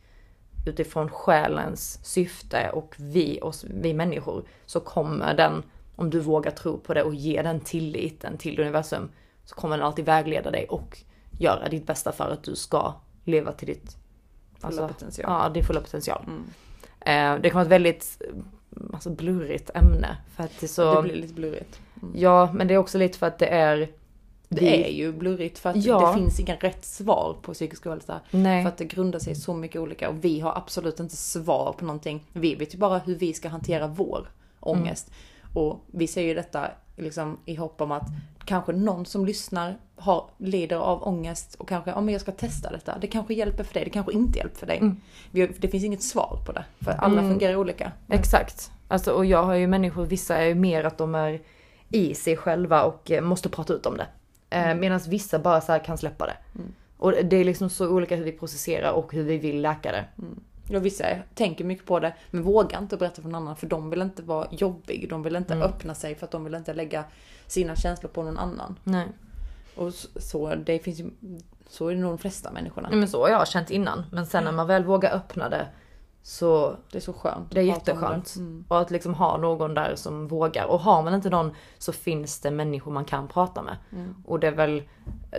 utifrån 0.66 1.08
själens 1.08 2.04
syfte 2.04 2.70
och 2.70 2.94
vi, 2.98 3.40
oss, 3.42 3.64
vi 3.68 3.94
människor, 3.94 4.44
så 4.66 4.80
kommer 4.80 5.34
den, 5.34 5.62
om 5.96 6.10
du 6.10 6.20
vågar 6.20 6.50
tro 6.50 6.78
på 6.78 6.94
det 6.94 7.02
och 7.02 7.14
ge 7.14 7.42
den 7.42 7.60
tilliten 7.60 8.38
till 8.38 8.60
universum, 8.60 9.10
så 9.44 9.54
kommer 9.54 9.76
den 9.76 9.86
alltid 9.86 10.04
vägleda 10.04 10.50
dig 10.50 10.66
och 10.68 10.98
göra 11.38 11.68
ditt 11.68 11.86
bästa 11.86 12.12
för 12.12 12.30
att 12.30 12.42
du 12.42 12.56
ska 12.56 12.94
leva 13.24 13.52
till 13.52 13.68
ditt 13.68 13.96
Fulla 14.60 14.88
potential. 14.88 15.30
Ja, 15.30 15.48
din 15.48 15.64
fulla 15.64 15.80
potential. 15.80 16.24
Mm. 16.26 16.44
Eh, 17.00 17.42
det 17.42 17.50
kan 17.50 17.54
vara 17.54 17.62
ett 17.62 17.72
väldigt 17.72 18.22
eh, 18.28 18.34
alltså, 18.92 19.10
blurrigt 19.10 19.70
ämne. 19.74 20.16
För 20.36 20.44
att 20.44 20.60
det 20.60 20.66
är 20.66 20.68
så... 20.68 20.94
Det 20.94 21.02
blir 21.02 21.16
lite 21.16 21.34
blurrigt. 21.34 21.80
Mm. 22.02 22.14
Ja, 22.16 22.52
men 22.54 22.68
det 22.68 22.74
är 22.74 22.78
också 22.78 22.98
lite 22.98 23.18
för 23.18 23.26
att 23.26 23.38
det 23.38 23.46
är... 23.46 23.90
Det 24.48 24.86
är 24.88 24.92
ju 24.92 25.12
blurrigt 25.12 25.58
för 25.58 25.70
att 25.70 25.84
Ja. 25.84 26.08
det 26.10 26.18
finns 26.18 26.40
inga 26.40 26.56
rätt 26.56 26.84
svar 26.84 27.36
på 27.42 27.52
psykisk 27.54 27.86
ohälsa. 27.86 28.20
För 28.30 28.66
att 28.66 28.76
det 28.76 28.84
grundar 28.84 29.18
sig 29.18 29.32
i 29.32 29.36
så 29.36 29.54
mycket 29.54 29.80
olika 29.80 30.08
och 30.08 30.24
vi 30.24 30.40
har 30.40 30.56
absolut 30.56 31.00
inte 31.00 31.16
svar 31.16 31.74
på 31.78 31.84
någonting. 31.84 32.24
Vi 32.32 32.54
vet 32.54 32.74
ju 32.74 32.78
bara 32.78 32.98
hur 32.98 33.14
vi 33.14 33.32
ska 33.32 33.48
hantera 33.48 33.86
vår 33.86 34.28
ångest. 34.60 35.10
Och 35.54 35.80
vi 35.86 36.06
säger 36.06 36.28
ju 36.28 36.34
detta 36.34 36.70
liksom 36.96 37.38
i 37.44 37.54
hopp 37.54 37.80
om 37.80 37.92
att 37.92 38.06
kanske 38.44 38.72
någon 38.72 39.06
som 39.06 39.26
lyssnar 39.26 39.78
har, 39.96 40.30
lider 40.38 40.76
av 40.76 41.02
ångest 41.08 41.54
och 41.54 41.68
kanske, 41.68 41.90
ja 41.90 42.00
men 42.00 42.12
jag 42.12 42.20
ska 42.20 42.32
testa 42.32 42.70
detta. 42.70 42.98
Det 43.00 43.06
kanske 43.06 43.34
hjälper 43.34 43.64
för 43.64 43.74
dig, 43.74 43.84
det 43.84 43.90
kanske 43.90 44.12
inte 44.12 44.38
hjälper 44.38 44.58
för 44.58 44.66
dig. 44.66 44.78
Mm. 44.78 44.96
Det 45.58 45.68
finns 45.68 45.84
inget 45.84 46.02
svar 46.02 46.38
på 46.46 46.52
det. 46.52 46.64
För 46.80 46.90
alla 46.90 47.20
Mm. 47.20 47.30
fungerar 47.30 47.56
olika. 47.56 47.92
Exakt. 48.08 48.70
Alltså, 48.88 49.12
och 49.12 49.24
jag 49.26 49.42
har 49.42 49.54
ju 49.54 49.66
människor, 49.66 50.06
vissa 50.06 50.36
är 50.36 50.46
ju 50.46 50.54
mer 50.54 50.84
att 50.84 50.98
de 50.98 51.14
är 51.14 51.40
i 51.88 52.14
sig 52.14 52.36
själva 52.36 52.82
och 52.82 53.10
eh, 53.10 53.22
måste 53.22 53.48
prata 53.48 53.72
ut 53.72 53.86
om 53.86 53.96
det. 53.96 54.06
Eh, 54.56 54.74
Medan 54.74 55.00
vissa 55.08 55.38
bara 55.38 55.60
så 55.60 55.78
kan 55.78 55.98
släppa 55.98 56.26
det. 56.26 56.36
Mm. 56.54 56.72
Och 56.96 57.12
det 57.24 57.36
är 57.36 57.44
liksom 57.44 57.70
så 57.70 57.88
olika 57.88 58.16
hur 58.16 58.24
vi 58.24 58.32
processerar 58.32 58.92
och 58.92 59.12
hur 59.12 59.24
vi 59.24 59.38
vill 59.38 59.60
läka 59.62 59.92
det. 59.92 60.04
Ja, 60.72 60.78
vissa 60.80 61.04
tänker 61.34 61.64
mycket 61.64 61.86
på 61.86 62.00
det, 62.00 62.14
men 62.30 62.42
vågar 62.42 62.78
inte 62.78 62.96
berätta 62.96 63.22
för 63.22 63.28
någon 63.28 63.42
annan 63.42 63.56
för 63.56 63.66
de 63.66 63.90
vill 63.90 64.02
inte 64.02 64.22
vara 64.22 64.48
jobbig. 64.50 65.06
De 65.10 65.22
vill 65.22 65.36
inte 65.36 65.54
Mm. 65.54 65.66
öppna 65.68 65.94
sig 65.94 66.14
för 66.14 66.24
att 66.24 66.30
de 66.30 66.44
vill 66.44 66.54
inte 66.54 66.74
lägga 66.74 67.04
sina 67.46 67.76
känslor 67.76 68.10
på 68.10 68.22
någon 68.22 68.38
annan. 68.38 68.78
Nej. 68.84 69.06
Och 69.76 69.94
så, 69.94 70.08
så 70.20 70.54
det 70.54 70.78
finns 70.78 70.98
ju, 71.00 71.10
så 71.68 71.88
är 71.88 71.94
det 71.94 72.00
nog 72.00 72.10
de 72.10 72.18
flesta 72.18 72.50
människorna. 72.52 72.88
Nej, 72.88 72.98
Men 72.98 73.08
så 73.08 73.22
har 73.22 73.28
jag 73.28 73.48
känt 73.48 73.70
innan. 73.70 74.04
Men 74.12 74.26
sen 74.26 74.44
när 74.44 74.52
man 74.52 74.66
väl 74.66 74.84
vågar 74.84 75.12
öppna 75.14 75.48
det 75.48 75.66
så 76.22 76.76
Det 76.90 76.98
är 76.98 77.02
så 77.02 77.12
skönt. 77.12 77.50
Det 77.50 77.60
är 77.60 77.64
jätteskönt. 77.64 78.34
Mm. 78.36 78.64
Och 78.68 78.80
att 78.80 78.90
liksom 78.90 79.14
ha 79.14 79.36
någon 79.36 79.74
där 79.74 79.94
som 79.94 80.28
vågar. 80.28 80.64
Och 80.64 80.80
har 80.80 81.02
man 81.02 81.14
inte 81.14 81.30
någon 81.30 81.52
så 81.78 81.92
finns 81.92 82.40
det 82.40 82.50
människor 82.50 82.92
man 82.92 83.04
kan 83.04 83.28
prata 83.28 83.62
med. 83.62 83.76
Mm. 83.92 84.14
Och 84.26 84.40
det 84.40 84.46
är 84.46 84.52
väl, 84.52 84.82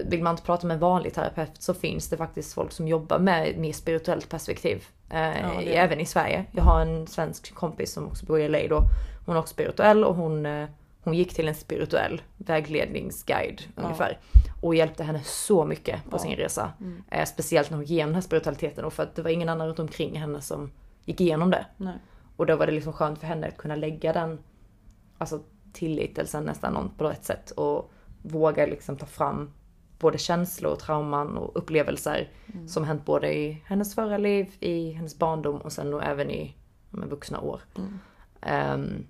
vill 0.05 0.23
man 0.23 0.33
inte 0.33 0.43
prata 0.43 0.67
med 0.67 0.75
en 0.75 0.79
vanlig 0.79 1.13
terapeut 1.13 1.51
så 1.59 1.73
finns 1.73 2.09
det 2.09 2.17
faktiskt 2.17 2.53
folk 2.53 2.71
som 2.71 2.87
jobbar 2.87 3.19
med 3.19 3.57
mer 3.57 3.73
spirituellt 3.73 4.29
perspektiv. 4.29 4.83
Eh, 5.09 5.57
det. 5.59 5.77
även 5.77 5.99
i 5.99 6.05
Sverige. 6.05 6.45
Jag 6.51 6.63
har 6.63 6.81
en 6.81 7.07
svensk 7.07 7.55
kompis 7.55 7.93
som 7.93 8.07
också 8.07 8.25
bor 8.25 8.39
i 8.39 8.49
LA 8.49 8.67
då. 8.69 8.81
Hon 9.25 9.35
är 9.35 9.39
också 9.39 9.53
spirituell 9.53 10.03
och 10.03 10.15
hon, 10.15 10.45
eh, 10.45 10.67
hon 11.03 11.13
gick 11.13 11.33
till 11.33 11.47
en 11.47 11.55
spirituell 11.55 12.21
vägledningsguide 12.37 13.61
Ja. 13.75 13.83
ungefär. 13.83 14.19
Och 14.61 14.75
hjälpte 14.75 15.03
henne 15.03 15.21
så 15.23 15.65
mycket 15.65 16.03
på 16.09 16.15
Ja. 16.15 16.19
sin 16.19 16.35
resa. 16.35 16.71
Mm. 16.79 17.03
Eh, 17.11 17.25
speciellt 17.25 17.69
när 17.69 17.77
hon 17.77 17.83
gick 17.85 17.91
igenom 17.91 18.09
den 18.09 18.15
här 18.15 18.21
spiritualiteten 18.21 18.85
och 18.85 18.93
för 18.93 19.03
att 19.03 19.15
det 19.15 19.21
var 19.21 19.29
ingen 19.29 19.49
annan 19.49 19.67
runt 19.67 19.79
omkring 19.79 20.19
henne 20.19 20.41
som 20.41 20.71
gick 21.05 21.21
igenom 21.21 21.51
det. 21.51 21.65
Nej. 21.77 21.95
Och 22.35 22.45
då 22.45 22.55
var 22.55 22.65
det 22.65 22.71
liksom 22.71 22.93
skönt 22.93 23.19
för 23.19 23.27
henne 23.27 23.47
att 23.47 23.57
kunna 23.57 23.75
lägga 23.75 24.13
den 24.13 24.39
alltså 25.17 25.39
tillitelsen 25.73 26.43
nästan 26.43 26.73
någon 26.73 26.89
på 26.97 27.09
ett 27.09 27.25
sätt 27.25 27.51
och 27.51 27.91
våga 28.21 28.65
liksom 28.65 28.97
ta 28.97 29.05
fram 29.05 29.51
både 29.99 30.17
känslor, 30.17 30.75
trauman 30.75 31.37
och 31.37 31.51
upplevelser 31.57 32.29
Mm. 32.53 32.67
som 32.67 32.83
hänt 32.83 33.05
både 33.05 33.33
i 33.37 33.63
hennes 33.65 33.95
förra 33.95 34.17
liv, 34.17 34.53
i 34.59 34.91
hennes 34.91 35.17
barndom 35.17 35.57
och 35.61 35.71
sen 35.71 35.93
och 35.93 36.03
även 36.03 36.31
i 36.31 36.55
med 36.89 37.09
vuxna 37.09 37.39
år. 37.39 37.61
Mm. 37.77 37.99
Ehm, 38.41 39.07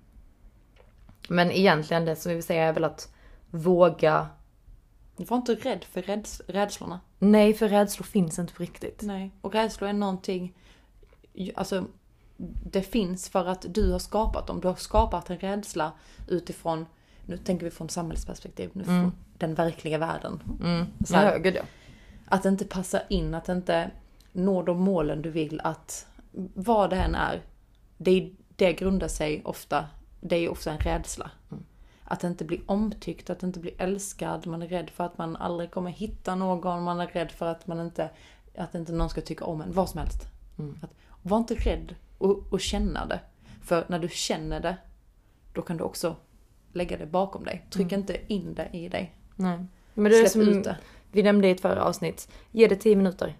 men 1.28 1.50
egentligen 1.50 2.04
det 2.04 2.16
som 2.16 2.28
vi 2.30 2.34
vill 2.34 2.44
säga 2.44 2.64
är 2.64 2.72
väl 2.72 2.84
att 2.84 3.12
våga, 3.50 4.26
Var 5.16 5.36
inte 5.36 5.54
rädd 5.54 5.84
för 5.84 6.02
räds, 6.02 6.42
rädslorna. 6.48 7.00
nej 7.18 7.54
för 7.54 7.68
rädslor 7.68 8.04
finns 8.04 8.38
inte 8.38 8.52
på 8.54 8.62
riktigt. 8.62 9.02
Nej. 9.02 9.30
Och 9.40 9.52
rädslor 9.52 9.88
är 9.88 9.92
någonting, 9.92 10.54
alltså 11.54 11.84
det 12.64 12.82
finns 12.82 13.28
för 13.28 13.46
att 13.46 13.66
du 13.68 13.92
har 13.92 13.98
skapat 13.98 14.46
dem. 14.46 14.60
Du 14.60 14.68
har 14.68 14.74
skapat 14.74 15.30
en 15.30 15.38
rädsla 15.38 15.92
utifrån, 16.28 16.86
nu 17.26 17.36
tänker 17.36 17.64
vi 17.64 17.70
från 17.70 17.88
samhällsperspektiv, 17.88 18.70
nu 18.72 18.84
från 18.84 18.94
Mm. 18.98 19.12
den 19.38 19.54
verkliga 19.54 19.98
världen. 19.98 20.42
Mm. 20.64 20.86
Så 21.06 21.14
här- 21.16 21.32
Ja, 21.32 21.38
gud 21.38 21.54
ja. 21.56 21.62
Att 22.26 22.44
inte 22.44 22.64
passa 22.64 23.00
in, 23.08 23.34
att 23.34 23.48
inte 23.48 23.90
nå 24.32 24.62
de 24.62 24.80
målen 24.80 25.22
du 25.22 25.30
vill, 25.30 25.60
att 25.64 26.06
vad 26.54 26.90
det 26.90 26.96
än 26.96 27.14
är, 27.14 27.42
det, 27.96 28.30
det 28.56 28.72
grundar 28.72 29.08
sig 29.08 29.42
ofta, 29.44 29.84
det 30.22 30.36
är 30.36 30.40
ju 30.40 30.48
också 30.48 30.70
en 30.70 30.78
rädsla. 30.78 31.30
Mm. 31.50 31.64
Att 32.04 32.24
inte 32.24 32.44
bli 32.44 32.62
omtyckt, 32.66 33.30
att 33.30 33.42
inte 33.42 33.60
bli 33.60 33.74
älskad, 33.78 34.46
man 34.46 34.62
är 34.62 34.68
rädd 34.68 34.90
för 34.90 35.04
att 35.04 35.18
man 35.18 35.36
aldrig 35.36 35.70
kommer 35.70 35.90
hitta 35.90 36.34
någon, 36.34 36.82
man 36.82 37.00
är 37.00 37.06
rädd 37.06 37.30
för 37.30 37.46
att 37.46 37.66
man 37.66 37.80
inte, 37.80 38.10
att 38.56 38.74
inte 38.74 38.92
någon 38.92 39.10
ska 39.10 39.20
tycka 39.20 39.44
om 39.44 39.60
en, 39.60 39.72
vad 39.72 39.88
som 39.88 39.98
helst. 39.98 40.26
Mm. 40.58 40.78
Att, 40.82 40.90
var 41.22 41.38
inte 41.38 41.54
rädd 41.54 41.94
och, 42.18 42.52
och 42.52 42.60
känna 42.60 43.06
det. 43.06 43.20
För 43.62 43.84
när 43.88 43.98
du 43.98 44.08
känner 44.08 44.60
det, 44.60 44.76
då 45.52 45.62
kan 45.62 45.76
du 45.76 45.84
också 45.84 46.16
lägga 46.72 46.96
det 46.96 47.06
bakom 47.06 47.44
dig. 47.44 47.66
Tryck 47.70 47.92
inte 47.92 48.20
in 48.26 48.54
det 48.54 48.68
i 48.72 48.88
dig. 48.88 49.14
Nej. 49.36 49.66
Men 49.94 50.12
det 50.12 50.18
är 50.18 50.20
Släpp 50.20 50.30
som 50.30 50.40
ut 50.40 50.64
det. 50.64 50.76
vi 51.12 51.22
nämnde 51.22 51.48
i 51.48 51.50
ett 51.50 51.60
förra 51.60 51.84
avsnitt. 51.84 52.28
Ge 52.50 52.68
det 52.68 52.76
10 52.76 52.96
minuter. 52.96 53.36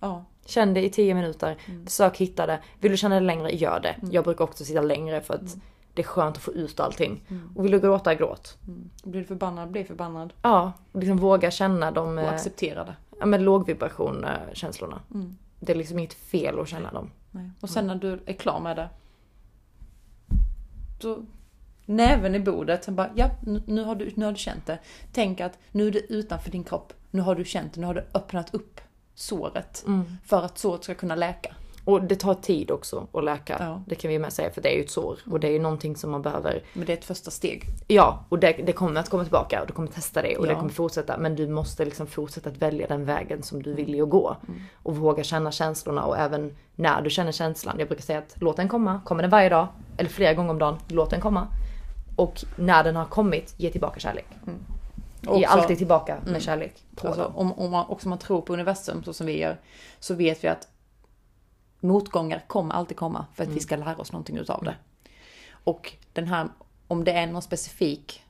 Ja. 0.00 0.24
Känn 0.46 0.74
det 0.74 0.84
i 0.84 0.90
10 0.90 1.14
minuter. 1.14 1.56
Mm. 1.66 1.86
Försök 1.86 2.16
hitta 2.16 2.46
det. 2.46 2.60
Vill 2.80 2.90
du 2.90 2.96
känna 2.96 3.14
det 3.14 3.26
längre, 3.26 3.50
gör 3.50 3.80
det. 3.80 3.88
Mm. 3.88 4.10
Jag 4.12 4.24
brukar 4.24 4.44
också 4.44 4.64
sitta 4.64 4.80
längre 4.80 5.20
för 5.20 5.34
att 5.34 5.40
Mm. 5.40 5.60
Det 5.96 6.02
är 6.02 6.06
skönt 6.06 6.36
att 6.36 6.42
få 6.42 6.52
ut 6.52 6.80
allting. 6.80 7.24
Mm. 7.28 7.50
Och 7.56 7.64
vill 7.64 7.72
du 7.72 7.80
gråta, 7.80 8.14
gråt. 8.14 8.58
Mm. 8.66 8.90
Blir 9.04 9.20
du 9.20 9.26
förbannad, 9.26 9.70
bli 9.70 9.84
förbannad. 9.84 10.32
Ja, 10.42 10.72
och 10.92 11.00
liksom 11.00 11.16
våga 11.18 11.50
känna 11.50 11.90
de 11.90 12.18
Och 12.18 12.24
eh, 12.24 12.32
acceptera 12.32 12.84
det. 12.84 12.96
ja, 13.20 13.26
men 13.26 13.44
lågvibration 13.44 14.24
eh, 14.24 14.30
känslorna. 14.52 15.00
Mm. 15.14 15.36
Det 15.60 15.72
är 15.72 15.76
liksom 15.76 15.98
inget 15.98 16.14
fel 16.14 16.60
att 16.60 16.68
känna 16.68 16.92
dem. 16.92 17.10
Nej. 17.30 17.50
Och 17.60 17.70
sen 17.70 17.86
när 17.86 17.94
du 17.94 18.20
är 18.26 18.32
klar 18.32 18.60
med 18.60 18.76
det. 18.76 18.88
Så 21.00 21.24
näven 21.86 22.34
i 22.34 22.40
bordet. 22.40 22.84
Sen 22.84 22.96
bara, 22.96 23.10
ja 23.14 23.30
nu, 23.66 23.84
har 23.84 23.94
du, 23.94 24.12
nu 24.14 24.24
har 24.24 24.32
du 24.32 24.38
känt 24.38 24.66
det. 24.66 24.78
Tänk 25.12 25.40
att 25.40 25.58
nu 25.72 25.86
är 25.86 25.92
det 25.92 26.12
utanför 26.12 26.50
din 26.50 26.64
kropp. 26.64 26.92
Nu 27.10 27.22
har 27.22 27.34
du 27.34 27.44
känt 27.44 27.74
det, 27.74 27.80
nu 27.80 27.86
har 27.86 27.94
du 27.94 28.04
öppnat 28.14 28.54
upp 28.54 28.80
såret. 29.14 29.84
För 30.24 30.42
att 30.42 30.58
såret 30.58 30.84
ska 30.84 30.94
kunna 30.94 31.14
läka. 31.14 31.54
Och 31.86 32.02
det 32.02 32.16
tar 32.16 32.34
tid 32.34 32.70
också 32.70 33.06
att 33.12 33.24
läka. 33.24 33.56
Ja. 33.60 33.82
Det 33.86 33.94
kan 33.94 34.08
vi 34.10 34.18
med 34.18 34.32
säga 34.32 34.50
för 34.50 34.60
det 34.62 34.68
är 34.72 34.76
ju 34.76 34.84
ett 34.84 34.90
sår. 34.90 35.18
Och 35.30 35.40
det 35.40 35.48
är 35.48 35.52
ju 35.52 35.58
någonting 35.58 35.96
som 35.96 36.10
man 36.10 36.22
behöver 36.22 36.62
Men 36.72 36.86
det 36.86 36.92
är 36.92 36.96
ett 36.96 37.04
första 37.04 37.30
steg. 37.30 37.64
Ja, 37.86 38.24
och 38.28 38.38
det, 38.38 38.52
det 38.52 38.72
kommer 38.72 39.00
att 39.00 39.08
komma 39.08 39.22
tillbaka 39.22 39.60
och 39.60 39.66
du 39.66 39.72
kommer 39.72 39.88
testa 39.88 40.22
det 40.22 40.36
och 40.36 40.46
det 40.46 40.52
Ja. 40.52 40.58
kommer 40.58 40.70
fortsätta. 40.72 41.18
Men 41.18 41.36
du 41.36 41.48
måste 41.48 41.84
liksom 41.84 42.06
fortsätta 42.06 42.50
att 42.50 42.56
välja 42.56 42.86
den 42.86 43.04
vägen 43.04 43.42
som 43.42 43.62
du 43.62 43.74
vill 43.74 44.02
att 44.02 44.08
gå. 44.10 44.36
Mm. 44.48 44.60
Och 44.82 44.96
våga 44.96 45.22
känna 45.24 45.50
känslorna 45.52 46.04
och 46.04 46.18
även 46.18 46.56
när 46.74 47.02
du 47.02 47.10
känner 47.10 47.32
känslan. 47.32 47.76
Jag 47.78 47.88
brukar 47.88 48.02
säga 48.04 48.18
att 48.18 48.34
låt 48.40 48.56
den 48.56 48.68
komma. 48.68 49.00
Kommer 49.04 49.22
den 49.22 49.30
varje 49.30 49.48
dag 49.48 49.66
eller 49.96 50.10
flera 50.10 50.34
gånger 50.34 50.50
om 50.50 50.58
dagen, 50.58 50.76
låt 50.88 51.10
den 51.10 51.20
komma. 51.20 51.48
Och 52.16 52.44
när 52.56 52.84
den 52.84 52.96
har 52.96 53.04
kommit, 53.04 53.54
ge 53.56 53.70
tillbaka 53.70 54.00
kärlek. 54.00 54.26
Ge 55.20 55.28
också- 55.30 55.46
alltid 55.48 55.78
tillbaka 55.78 56.14
med 56.20 56.28
Mm. 56.28 56.40
kärlek. 56.40 56.74
På 56.96 57.06
Alltså, 57.06 57.32
om, 57.34 57.52
om 57.52 57.70
man 57.70 57.86
också 57.88 58.08
man 58.08 58.18
tror 58.18 58.40
på 58.42 58.52
universum 58.52 59.02
så 59.04 59.12
som 59.12 59.26
vi 59.26 59.38
gör. 59.40 59.60
Så 60.00 60.14
vet 60.14 60.44
vi 60.44 60.48
att 60.48 60.68
motgångar 61.80 62.44
kommer 62.46 62.74
alltid 62.74 62.96
komma 62.96 63.26
för 63.34 63.42
att 63.42 63.48
vi 63.50 63.60
ska 63.60 63.76
lära 63.76 63.96
oss 63.96 64.12
någonting 64.12 64.36
utav 64.36 64.64
det. 64.64 64.76
Och 65.50 65.92
den 66.12 66.26
här, 66.26 66.48
om 66.88 67.04
det 67.04 67.12
är 67.12 67.26
någon 67.26 67.42
specifik 67.42 68.22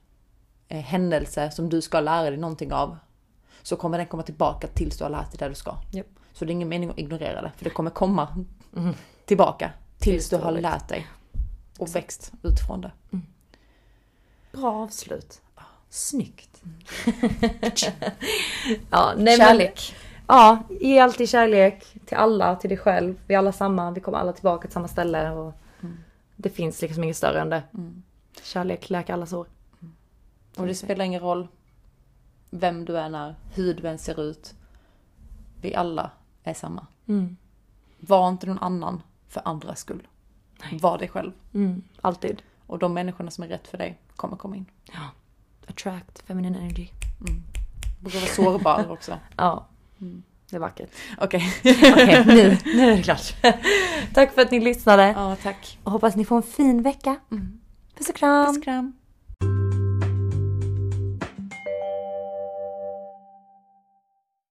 eh, 0.68 0.80
händelse 0.80 1.50
som 1.50 1.68
du 1.68 1.82
ska 1.82 2.00
lära 2.00 2.30
dig 2.30 2.38
någonting 2.38 2.72
av. 2.72 2.96
Så 3.62 3.76
kommer 3.76 3.98
den 3.98 4.06
komma 4.06 4.22
tillbaka 4.22 4.66
tills 4.66 4.98
du 4.98 5.04
har 5.04 5.10
lärt 5.10 5.30
dig 5.30 5.38
det 5.38 5.48
du 5.48 5.54
ska. 5.54 5.76
Japp. 5.92 6.06
Så 6.32 6.44
det 6.44 6.50
är 6.50 6.52
ingen 6.52 6.68
mening 6.68 6.90
att 6.90 6.98
ignorera 6.98 7.42
det. 7.42 7.52
För 7.56 7.64
det 7.64 7.70
kommer 7.70 7.90
komma 7.90 8.44
Mm. 8.76 8.94
tillbaka 9.24 9.70
tills 9.98 10.28
du 10.28 10.36
har 10.36 10.52
lärt 10.52 10.88
dig. 10.88 11.06
Och 11.78 11.94
växt 11.96 12.32
utifrån 12.42 12.80
det. 12.80 12.92
Bra 14.52 14.72
avslut. 14.82 15.40
Snyggt. 15.90 16.62
ja, 18.90 19.14
nej, 19.16 19.36
Kärlek. 19.36 19.94
Ja, 20.26 20.58
ge 20.80 20.98
alltid 20.98 21.28
kärlek 21.28 21.84
till 22.06 22.16
alla, 22.16 22.56
till 22.56 22.70
dig 22.70 22.78
själv. 22.78 23.14
Vi 23.26 23.34
är 23.34 23.38
alla 23.38 23.52
samma, 23.52 23.90
vi 23.90 24.00
kommer 24.00 24.18
alla 24.18 24.32
tillbaka 24.32 24.68
till 24.68 24.74
samma 24.74 24.88
ställe. 24.88 25.30
Och 25.30 25.54
Det 26.36 26.50
finns 26.50 26.82
liksom 26.82 27.04
inget 27.04 27.16
större 27.16 27.40
än 27.40 27.50
det. 27.50 27.62
Mm. 27.74 28.02
Kärlek 28.42 28.90
läker 28.90 29.12
alla 29.12 29.26
sår. 29.26 29.46
Och 30.56 30.66
det 30.66 30.74
spelar 30.74 31.04
ingen 31.04 31.20
roll 31.20 31.48
vem 32.50 32.84
du 32.84 32.98
är 32.98 33.08
när, 33.08 33.34
hur 33.54 33.74
du 33.74 33.88
än 33.88 33.98
ser 33.98 34.20
ut. 34.20 34.54
Vi 35.60 35.74
alla 35.74 36.10
är 36.42 36.54
samma. 36.54 36.86
Mm. 37.06 37.36
Var 37.98 38.28
inte 38.28 38.46
någon 38.46 38.58
annan 38.58 39.02
för 39.28 39.42
andras 39.44 39.80
skull. 39.80 40.06
Var 40.80 40.98
dig 40.98 41.08
själv. 41.08 41.32
Mm. 41.54 41.82
Alltid. 42.00 42.42
Och 42.66 42.78
de 42.78 42.94
människorna 42.94 43.30
som 43.30 43.44
är 43.44 43.48
rätt 43.48 43.68
för 43.68 43.78
dig 43.78 43.98
kommer 44.16 44.36
komma 44.36 44.56
in. 44.56 44.66
Ja. 44.92 45.10
Attract 45.68 46.18
feminine 46.18 46.58
energy. 46.58 46.88
Brukar 48.00 48.18
vara 48.20 48.30
sårbar 48.30 48.90
också. 48.90 49.18
Ja. 49.36 49.66
Det 50.50 50.56
är 50.56 50.60
vackert. 50.60 50.90
Okej. 51.18 51.42
Okej, 51.64 52.24
nu, 52.26 52.58
nu 52.64 52.90
är 52.90 52.96
det 52.96 53.02
klart. 53.02 53.34
Tack 54.14 54.34
för 54.34 54.42
att 54.42 54.50
ni 54.50 54.60
lyssnade. 54.60 55.06
Ja, 55.16 55.36
tack. 55.42 55.78
Och 55.82 55.92
hoppas 55.92 56.16
ni 56.16 56.24
får 56.24 56.36
en 56.36 56.42
fin 56.42 56.82
vecka. 56.82 57.16
Puss 57.98 58.08
och 58.08 58.16
kram. 58.16 58.46
Puss 58.46 58.56
och 58.56 58.64
kram. 58.64 58.92